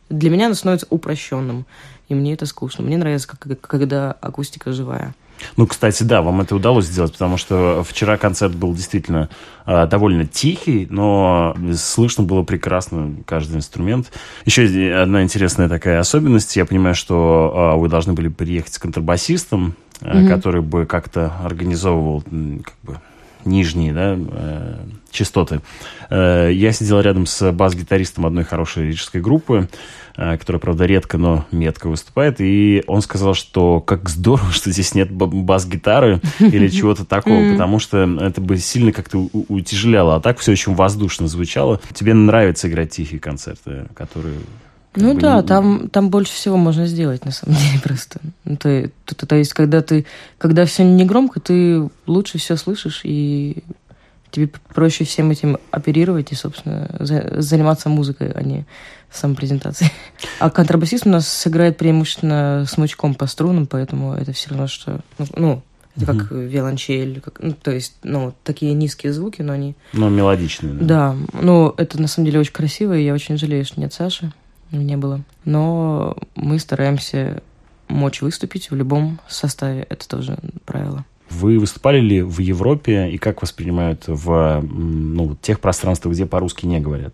для 0.10 0.30
меня 0.30 0.46
оно 0.46 0.56
становится 0.56 0.88
упрощенным, 0.90 1.66
и 2.08 2.16
мне 2.16 2.34
это 2.34 2.46
скучно. 2.46 2.84
Мне 2.84 2.98
нравится, 2.98 3.28
как, 3.28 3.60
когда 3.60 4.14
акустика 4.14 4.72
живая. 4.72 5.14
Ну, 5.56 5.68
кстати, 5.68 6.04
да, 6.04 6.22
вам 6.22 6.42
это 6.42 6.56
удалось 6.56 6.86
сделать, 6.86 7.12
потому 7.12 7.38
что 7.38 7.84
вчера 7.88 8.18
концерт 8.18 8.56
был 8.56 8.74
действительно 8.74 9.30
э, 9.66 9.86
довольно 9.88 10.26
тихий, 10.26 10.88
но 10.90 11.56
слышно 11.76 12.24
было 12.24 12.44
прекрасно 12.44 13.16
каждый 13.26 13.58
инструмент. 13.58 14.12
Еще 14.46 14.64
одна 15.00 15.24
интересная 15.24 15.70
такая 15.70 16.00
особенность. 16.00 16.56
Я 16.56 16.66
понимаю, 16.66 16.96
что 16.96 17.74
э, 17.76 17.80
вы 17.80 17.88
должны 17.88 18.14
были 18.14 18.30
приехать 18.30 18.74
с 18.74 18.80
контрабасистом, 18.80 19.76
mm-hmm. 20.02 20.28
который 20.28 20.62
бы 20.62 20.86
как-то 20.86 21.34
организовывал 21.44 22.22
как 22.22 22.76
бы, 22.84 23.00
нижние 23.48 23.94
да, 23.94 24.18
э, 24.18 24.76
частоты. 25.10 25.62
Э, 26.10 26.50
я 26.54 26.72
сидел 26.72 27.00
рядом 27.00 27.26
с 27.26 27.52
бас-гитаристом 27.52 28.26
одной 28.26 28.44
хорошей 28.44 28.84
лирической 28.84 29.22
группы, 29.22 29.68
э, 30.16 30.38
которая, 30.38 30.60
правда, 30.60 30.86
редко, 30.86 31.18
но 31.18 31.46
метко 31.52 31.88
выступает, 31.88 32.40
и 32.40 32.84
он 32.88 33.02
сказал, 33.02 33.34
что 33.34 33.80
как 33.80 34.10
здорово, 34.10 34.52
что 34.52 34.72
здесь 34.72 34.94
нет 34.94 35.12
бас-гитары 35.12 36.22
или 36.40 36.68
чего-то 36.70 37.06
такого, 37.06 37.52
потому 37.52 37.80
что 37.80 37.98
это 38.20 38.42
бы 38.42 38.58
сильно 38.58 38.92
как-то 38.92 39.30
утяжеляло, 39.32 40.16
а 40.16 40.20
так 40.20 40.40
все 40.40 40.52
очень 40.52 40.76
воздушно 40.76 41.28
звучало. 41.28 41.80
Тебе 41.94 42.14
нравится 42.14 42.70
играть 42.70 42.92
тихие 42.92 43.20
концерты, 43.20 43.86
которые 43.96 44.36
ну 44.98 45.14
бы, 45.14 45.22
да, 45.22 45.38
не... 45.38 45.44
там, 45.44 45.90
там 45.90 46.10
больше 46.10 46.34
всего 46.34 46.58
можно 46.58 46.88
сделать, 46.88 47.26
на 47.26 47.32
самом 47.32 47.56
деле, 47.58 47.80
просто. 47.84 48.20
Ну, 48.44 48.58
то, 48.58 48.90
то, 49.06 49.26
то 49.26 49.36
есть, 49.36 49.54
когда 49.54 49.82
ты, 49.82 50.06
когда 50.38 50.66
все 50.66 50.84
не 50.84 51.06
громко, 51.06 51.40
ты 51.40 51.90
лучше 52.06 52.38
все 52.38 52.56
слышишь, 52.56 53.02
и 53.04 53.64
тебе 54.32 54.50
проще 54.74 55.04
всем 55.06 55.32
этим 55.32 55.58
оперировать 55.72 56.32
и, 56.32 56.36
собственно, 56.36 56.90
за, 57.00 57.42
заниматься 57.42 57.90
музыкой, 57.90 58.32
а 58.32 58.42
не 58.44 58.66
самопрезентацией. 59.12 59.92
А 60.40 60.50
контрабасист 60.50 61.08
у 61.08 61.10
нас 61.10 61.28
сыграет 61.28 61.78
преимущественно 61.78 62.66
смычком 62.68 63.16
по 63.16 63.26
струнам, 63.26 63.66
поэтому 63.66 64.14
это 64.14 64.34
все 64.34 64.50
равно, 64.50 64.68
что... 64.68 65.00
Ну, 65.18 65.26
ну 65.36 65.62
это 65.96 66.12
угу. 66.12 66.20
как 66.20 66.32
виолончель, 66.32 67.22
как, 67.22 67.40
ну, 67.40 67.54
то 67.54 67.72
есть, 67.72 67.96
ну, 68.04 68.34
такие 68.44 68.74
низкие 68.74 69.14
звуки, 69.14 69.42
но 69.42 69.54
они... 69.54 69.76
Но 69.94 70.10
мелодичные, 70.10 70.74
да? 70.74 70.86
Да, 70.86 71.16
ну, 71.42 71.74
это 71.78 72.00
на 72.00 72.08
самом 72.08 72.28
деле 72.28 72.40
очень 72.40 72.54
красиво, 72.54 72.96
и 72.96 73.04
я 73.04 73.14
очень 73.14 73.38
жалею, 73.38 73.66
что 73.66 73.80
нет 73.80 73.94
Саши 73.94 74.32
не 74.72 74.98
было. 74.98 75.22
Но 75.46 76.18
мы 76.36 76.60
стараемся 76.60 77.42
мочь 77.88 78.22
выступить 78.22 78.72
в 78.72 78.76
любом 78.76 79.20
составе. 79.28 79.86
Это 79.90 80.08
тоже 80.08 80.38
правило. 80.66 81.06
Вы 81.30 81.60
выступали 81.60 82.00
ли 82.00 82.22
в 82.22 82.40
Европе 82.40 83.10
и 83.10 83.18
как 83.18 83.42
воспринимают 83.42 84.04
в 84.08 84.62
ну, 84.62 85.36
тех 85.42 85.60
пространствах, 85.60 86.14
где 86.14 86.26
по-русски 86.26 86.66
не 86.66 86.80
говорят? 86.80 87.14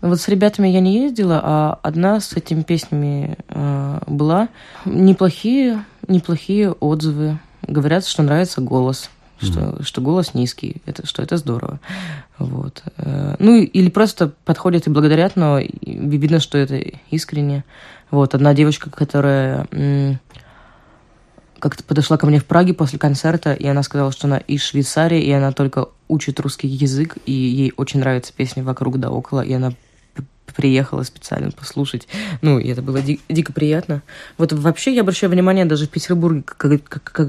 Вот 0.00 0.20
с 0.20 0.28
ребятами 0.28 0.68
я 0.68 0.80
не 0.80 1.04
ездила, 1.04 1.40
а 1.42 1.78
одна 1.82 2.20
с 2.20 2.32
этими 2.32 2.62
песнями 2.62 3.36
э, 3.48 3.98
была. 4.06 4.48
Неплохие, 4.84 5.84
неплохие 6.08 6.72
отзывы. 6.72 7.38
Говорят, 7.62 8.04
что 8.04 8.24
нравится 8.24 8.60
голос, 8.60 9.10
mm-hmm. 9.42 9.76
что, 9.76 9.84
что 9.84 10.00
голос 10.00 10.34
низкий, 10.34 10.82
это, 10.86 11.06
что 11.06 11.22
это 11.22 11.36
здорово. 11.36 11.80
Вот. 12.38 12.82
Э, 12.96 13.36
ну, 13.38 13.56
или 13.56 13.90
просто 13.90 14.32
подходят 14.44 14.86
и 14.86 14.90
благодарят, 14.90 15.36
но 15.36 15.60
видно, 15.82 16.40
что 16.40 16.58
это 16.58 16.82
искренне. 17.10 17.64
Вот, 18.10 18.34
одна 18.34 18.54
девочка, 18.54 18.90
которая 18.90 19.66
как-то 21.62 21.84
подошла 21.84 22.16
ко 22.16 22.26
мне 22.26 22.40
в 22.40 22.44
Праге 22.44 22.74
после 22.74 22.98
концерта, 22.98 23.52
и 23.52 23.64
она 23.68 23.84
сказала, 23.84 24.10
что 24.10 24.26
она 24.26 24.38
из 24.38 24.62
Швейцарии, 24.62 25.22
и 25.22 25.30
она 25.30 25.52
только 25.52 25.86
учит 26.08 26.40
русский 26.40 26.66
язык, 26.66 27.16
и 27.24 27.32
ей 27.32 27.72
очень 27.76 28.00
нравится 28.00 28.32
песня 28.36 28.64
«Вокруг 28.64 28.98
да 28.98 29.10
около», 29.10 29.42
и 29.42 29.52
она 29.52 29.72
приехала 30.54 31.02
специально 31.02 31.50
послушать. 31.50 32.08
Ну, 32.40 32.58
и 32.58 32.68
это 32.68 32.82
было 32.82 33.00
ди- 33.00 33.20
дико 33.28 33.52
приятно. 33.52 34.02
Вот 34.38 34.52
вообще 34.52 34.94
я 34.94 35.02
обращаю 35.02 35.32
внимание 35.32 35.64
даже 35.64 35.86
в 35.86 35.90
Петербурге, 35.90 36.42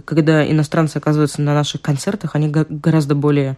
когда 0.06 0.50
иностранцы 0.50 0.98
оказываются 0.98 1.42
на 1.42 1.54
наших 1.54 1.82
концертах, 1.82 2.36
они 2.36 2.50
гораздо 2.50 3.16
более... 3.16 3.58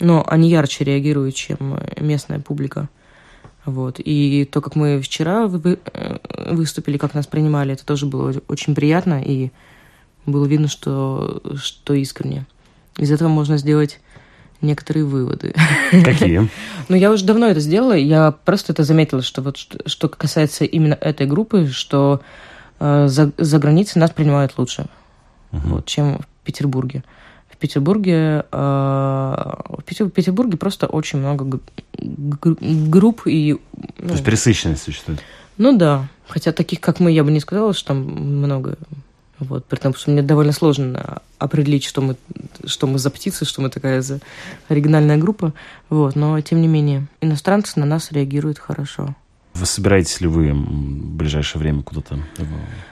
Ну, 0.00 0.22
они 0.26 0.48
ярче 0.48 0.84
реагируют, 0.84 1.34
чем 1.34 1.80
местная 1.98 2.38
публика. 2.38 2.88
Вот. 3.64 3.96
И 3.98 4.48
то, 4.50 4.60
как 4.60 4.76
мы 4.76 5.00
вчера 5.00 5.46
э, 5.46 6.16
выступили, 6.50 6.96
как 6.96 7.14
нас 7.14 7.26
принимали, 7.26 7.74
это 7.74 7.84
тоже 7.84 8.06
было 8.06 8.32
очень 8.48 8.74
приятно. 8.74 9.20
И 9.22 9.50
было 10.24 10.46
видно, 10.46 10.68
что, 10.68 11.42
что 11.56 11.94
искренне. 11.94 12.46
Из 12.96 13.10
этого 13.10 13.28
можно 13.28 13.58
сделать 13.58 14.00
некоторые 14.60 15.04
выводы. 15.04 15.54
Какие? 15.90 16.48
ну, 16.88 16.96
я 16.96 17.10
уже 17.10 17.24
давно 17.24 17.46
это 17.46 17.60
сделала, 17.60 17.92
я 17.92 18.32
просто 18.32 18.72
это 18.72 18.84
заметила, 18.84 19.22
что 19.22 19.42
вот 19.42 19.56
что, 19.56 20.08
касается 20.08 20.64
именно 20.64 20.94
этой 20.94 21.26
группы, 21.26 21.68
что 21.68 22.20
э, 22.80 23.06
за, 23.08 23.32
за 23.36 23.58
границей 23.58 24.00
нас 24.00 24.10
принимают 24.10 24.54
лучше, 24.56 24.86
uh-huh. 25.52 25.60
вот, 25.64 25.86
чем 25.86 26.18
в 26.18 26.44
Петербурге. 26.44 27.04
В 27.50 27.56
Петербурге, 27.56 28.44
э, 28.50 28.56
в 28.56 29.82
Петербурге 29.82 30.56
просто 30.56 30.86
очень 30.86 31.18
много 31.18 31.60
групп 31.98 33.22
и... 33.26 33.58
Ну, 33.98 34.06
То 34.06 34.12
есть 34.12 34.24
пресыщенность 34.24 34.82
существует? 34.82 35.20
Ну 35.56 35.76
да, 35.76 36.08
хотя 36.28 36.52
таких, 36.52 36.80
как 36.80 37.00
мы, 37.00 37.10
я 37.10 37.24
бы 37.24 37.32
не 37.32 37.40
сказала, 37.40 37.74
что 37.74 37.88
там 37.88 37.98
много 38.02 38.78
вот, 39.38 39.64
потому 39.66 39.94
что 39.94 40.10
мне 40.10 40.22
довольно 40.22 40.52
сложно 40.52 41.22
определить, 41.38 41.84
что 41.84 42.00
мы, 42.00 42.16
что 42.64 42.86
мы 42.86 42.98
за 42.98 43.10
птицы, 43.10 43.44
что 43.44 43.62
мы 43.62 43.70
такая 43.70 44.02
за 44.02 44.20
оригинальная 44.68 45.16
группа. 45.16 45.52
Вот, 45.88 46.16
но, 46.16 46.40
тем 46.40 46.60
не 46.60 46.68
менее, 46.68 47.06
иностранцы 47.20 47.78
на 47.78 47.86
нас 47.86 48.10
реагируют 48.12 48.58
хорошо. 48.58 49.14
Вы 49.54 49.66
собираетесь 49.66 50.20
ли 50.20 50.26
вы 50.26 50.52
в 50.52 51.16
ближайшее 51.16 51.60
время 51.60 51.82
куда-то 51.82 52.18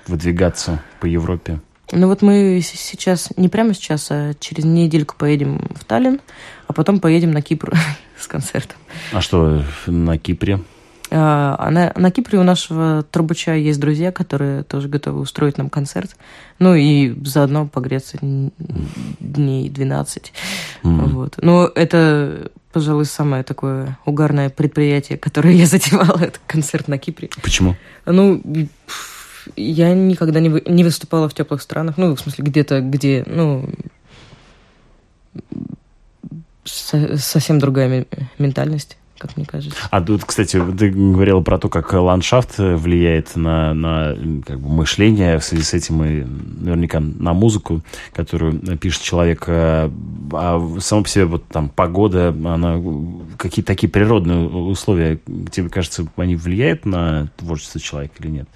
выдвигаться 0.06 0.82
по 1.00 1.06
Европе? 1.06 1.60
Ну 1.92 2.08
вот 2.08 2.22
мы 2.22 2.60
сейчас, 2.62 3.28
не 3.36 3.48
прямо 3.48 3.72
сейчас, 3.72 4.08
а 4.10 4.34
через 4.40 4.64
недельку 4.64 5.14
поедем 5.16 5.68
в 5.74 5.84
Таллин, 5.84 6.20
а 6.66 6.72
потом 6.72 6.98
поедем 6.98 7.30
на 7.30 7.42
Кипр 7.42 7.76
с 8.18 8.26
концертом. 8.26 8.76
А 9.12 9.20
что 9.20 9.62
на 9.86 10.18
Кипре? 10.18 10.60
А 11.10 11.70
на, 11.70 11.92
на 11.94 12.10
Кипре 12.10 12.38
у 12.38 12.42
нашего 12.42 13.04
трубача 13.04 13.54
есть 13.54 13.78
друзья, 13.78 14.10
которые 14.10 14.64
тоже 14.64 14.88
готовы 14.88 15.20
устроить 15.20 15.56
нам 15.58 15.70
концерт. 15.70 16.16
Ну 16.58 16.74
и 16.74 17.14
заодно 17.24 17.66
погреться 17.66 18.18
дней 18.20 19.68
12. 19.68 20.32
Mm. 20.82 21.08
Вот. 21.10 21.36
Но 21.40 21.70
это, 21.74 22.50
пожалуй, 22.72 23.04
самое 23.04 23.44
такое 23.44 23.98
угарное 24.04 24.50
предприятие, 24.50 25.18
которое 25.18 25.54
я 25.54 25.66
затевала, 25.66 26.18
это 26.18 26.38
концерт 26.46 26.88
на 26.88 26.98
Кипре. 26.98 27.30
Почему? 27.42 27.76
Ну, 28.04 28.42
я 29.54 29.94
никогда 29.94 30.40
не, 30.40 30.48
вы, 30.48 30.62
не 30.66 30.82
выступала 30.82 31.28
в 31.28 31.34
теплых 31.34 31.62
странах. 31.62 31.98
Ну, 31.98 32.16
в 32.16 32.20
смысле, 32.20 32.44
где-то, 32.44 32.80
где, 32.80 33.22
ну, 33.26 33.70
со, 36.64 37.16
совсем 37.16 37.60
другая 37.60 38.06
ментальность 38.38 38.96
как 39.18 39.36
мне 39.36 39.46
кажется. 39.46 39.78
А 39.90 40.00
тут, 40.00 40.24
кстати, 40.24 40.62
ты 40.78 40.90
говорила 40.90 41.40
про 41.40 41.58
то, 41.58 41.68
как 41.68 41.92
ландшафт 41.92 42.58
влияет 42.58 43.36
на, 43.36 43.74
на 43.74 44.16
как 44.44 44.60
бы, 44.60 44.68
мышление 44.68 45.38
в 45.38 45.44
связи 45.44 45.62
с 45.62 45.74
этим 45.74 46.04
и 46.04 46.24
наверняка 46.24 47.00
на 47.00 47.32
музыку, 47.32 47.82
которую 48.12 48.60
пишет 48.78 49.02
человек. 49.02 49.44
А, 49.48 49.90
а 50.32 50.76
само 50.80 51.02
по 51.02 51.08
себе 51.08 51.24
вот 51.24 51.46
там 51.48 51.68
погода, 51.68 52.28
она 52.28 52.80
какие-то 53.36 53.68
такие 53.68 53.88
природные 53.88 54.48
условия, 54.48 55.18
тебе 55.50 55.68
кажется, 55.68 56.06
они 56.16 56.36
влияют 56.36 56.84
на 56.84 57.28
творчество 57.36 57.80
человека 57.80 58.14
или 58.20 58.28
нет? 58.28 58.48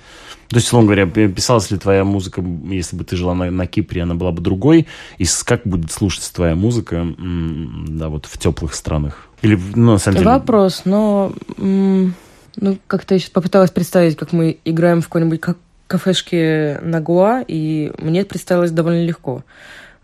То 0.51 0.57
есть, 0.57 0.67
условно 0.67 0.93
говоря, 0.93 1.07
писалась 1.07 1.71
ли 1.71 1.79
твоя 1.79 2.03
музыка, 2.03 2.43
если 2.65 2.97
бы 2.97 3.05
ты 3.05 3.15
жила 3.15 3.35
на, 3.35 3.53
на 3.53 3.69
Кипре, 3.69 4.03
она 4.03 4.17
была 4.17 4.33
бы 4.33 4.41
другой? 4.41 4.89
И 5.19 5.25
как 5.45 5.63
будет 5.65 5.93
слушаться 5.93 6.35
твоя 6.35 6.57
музыка 6.57 7.07
да, 7.19 8.09
вот 8.09 8.27
в 8.27 8.37
теплых 8.37 8.75
странах? 8.75 9.30
Или, 9.43 9.59
ну, 9.75 9.93
на 9.93 9.99
самом 9.99 10.19
деле... 10.19 10.31
Вопрос, 10.31 10.83
но... 10.85 11.33
Ну, 11.57 12.79
как-то 12.89 13.15
я 13.15 13.21
сейчас 13.21 13.31
попыталась 13.31 13.71
представить, 13.71 14.17
как 14.17 14.33
мы 14.33 14.59
играем 14.65 15.01
в 15.01 15.07
какой-нибудь 15.07 15.41
кафешке 15.87 16.79
на 16.83 17.01
Гуа, 17.01 17.43
и 17.47 17.93
мне 17.99 18.25
представилось 18.25 18.71
довольно 18.71 19.05
легко. 19.05 19.45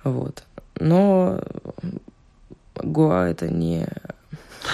Вот. 0.04 0.44
Но 0.78 1.40
Гуа 2.76 3.28
это 3.28 3.48
не 3.48 3.86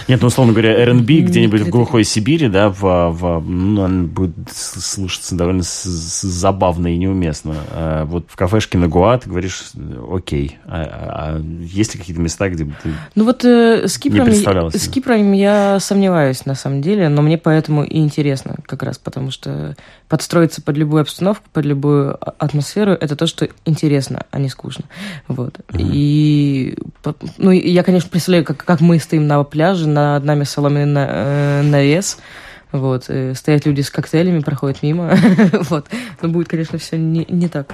нет, 0.09 0.21
ну, 0.21 0.29
условно 0.29 0.53
говоря, 0.53 0.73
R&B 0.83 1.21
где-нибудь 1.21 1.63
в 1.63 1.69
глухой 1.69 2.05
Сибири, 2.05 2.49
да, 2.49 2.69
в, 2.69 2.81
в, 2.81 3.41
ну, 3.41 3.83
он 3.83 4.07
будет 4.07 4.35
слышаться 4.53 5.35
довольно 5.35 5.63
забавно 5.65 6.95
и 6.95 6.99
неуместно. 6.99 7.57
А 7.71 8.05
вот 8.05 8.27
в 8.29 8.37
кафешке 8.37 8.79
на 8.79 8.89
Гуа 8.89 9.19
ты 9.19 9.29
говоришь, 9.29 9.73
окей. 10.11 10.59
А, 10.67 11.37
а 11.37 11.41
есть 11.41 11.95
ли 11.95 12.01
какие-то 12.01 12.21
места, 12.23 12.49
где 12.49 12.65
бы 12.65 12.75
ты 12.83 12.91
Ну 13.15 13.25
вот 13.25 13.45
э, 13.45 13.87
с, 13.87 13.99
Кипром, 13.99 14.31
с 14.31 14.89
Кипром 14.89 15.33
я 15.33 15.79
сомневаюсь, 15.81 16.47
на 16.47 16.55
самом 16.55 16.83
деле, 16.83 17.09
но 17.09 17.23
мне 17.23 17.39
поэтому 17.39 17.85
и 17.85 17.99
интересно 17.99 18.57
как 18.67 18.83
раз, 18.83 18.99
потому 18.99 19.31
что 19.31 19.77
подстроиться 20.13 20.61
под 20.61 20.77
любую 20.77 21.01
обстановку, 21.01 21.43
под 21.55 21.65
любую 21.65 22.19
атмосферу, 22.39 22.93
это 22.93 23.17
то, 23.17 23.27
что 23.27 23.49
интересно, 23.65 24.27
а 24.31 24.39
не 24.39 24.51
скучно. 24.51 24.85
Вот. 25.27 25.61
Mm-hmm. 25.69 25.91
И, 25.91 26.77
ну, 27.39 27.51
я, 27.51 27.83
конечно, 27.83 28.11
представляю, 28.11 28.45
как, 28.45 28.63
как 28.63 28.83
мы 28.83 28.99
стоим 28.99 29.27
на 29.27 29.43
пляже, 29.43 29.89
над 29.89 30.23
нами 30.23 30.45
соломенный 30.45 31.07
э, 31.09 31.63
навес. 31.63 32.19
Вот, 32.73 33.09
и 33.09 33.33
стоят 33.33 33.65
люди 33.65 33.81
с 33.81 33.89
коктейлями, 33.89 34.41
проходят 34.41 34.83
мимо. 34.83 35.17
вот. 35.71 35.87
Но 36.21 36.29
будет, 36.29 36.49
конечно, 36.49 36.77
все 36.77 36.99
не, 36.99 37.25
не 37.31 37.49
так. 37.49 37.73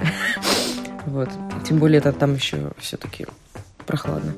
вот. 1.07 1.27
Тем 1.67 1.79
более 1.79 1.97
это 1.97 2.13
там 2.13 2.35
еще 2.35 2.71
все-таки 2.77 3.25
прохладно. 3.85 4.31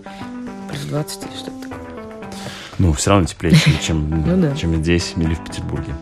Плюс 0.70 0.82
20 0.86 1.22
или 1.22 1.38
что-то 1.38 1.70
такое. 1.70 1.80
Ну, 2.80 2.94
все 2.94 3.12
равно 3.12 3.28
теплее, 3.28 3.56
чем, 3.80 4.10
ну, 4.26 4.42
да. 4.42 4.56
чем 4.56 4.76
здесь 4.78 5.14
или 5.18 5.36
в 5.36 5.44
Петербурге. 5.44 5.94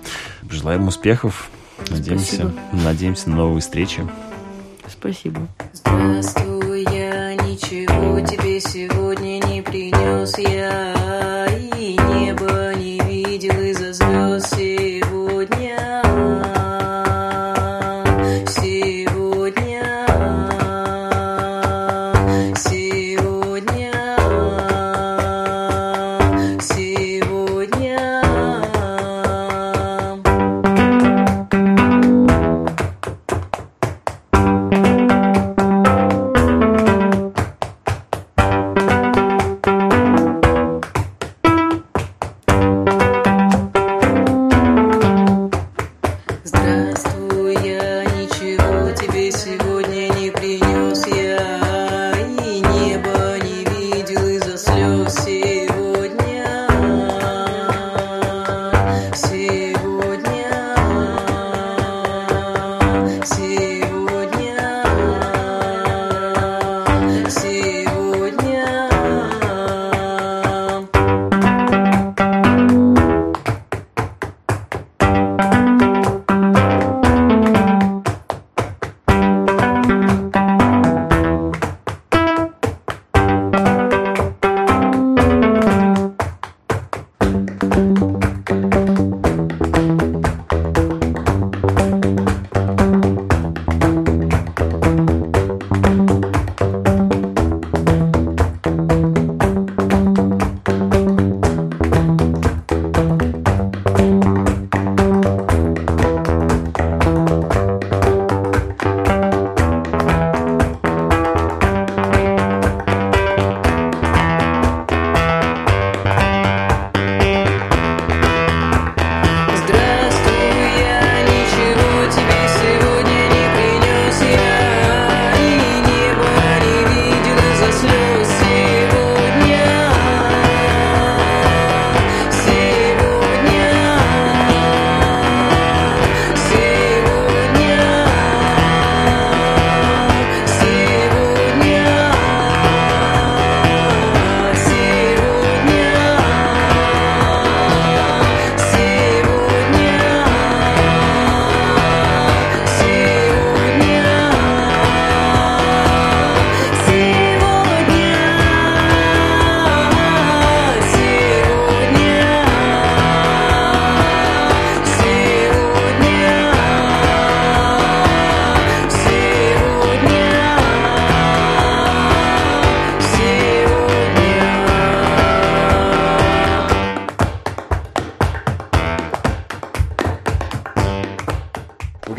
Желаем 0.50 0.88
успехов. 0.88 1.50
Надеемся, 1.90 2.36
Спасибо. 2.36 2.54
надеемся 2.72 3.30
на 3.30 3.36
новые 3.38 3.62
встречи. 3.62 4.08
Спасибо. 4.88 5.48
Здравствуй, 5.74 6.84
я 6.92 7.36
ничего 7.36 8.20
тебе 8.22 8.60
сегодня 8.60 9.40
не 9.46 9.62
принес 9.62 10.38
я. 10.38 11.00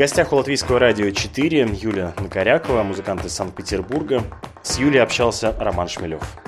Гостях 0.00 0.32
у 0.32 0.36
Латвийского 0.36 0.78
радио 0.78 1.10
4 1.10 1.68
Юлия 1.74 2.14
Накорякова, 2.16 2.82
музыкант 2.82 3.26
из 3.26 3.34
Санкт-Петербурга. 3.34 4.24
С 4.62 4.78
Юлей 4.78 5.02
общался 5.02 5.54
Роман 5.58 5.88
Шмелев. 5.88 6.39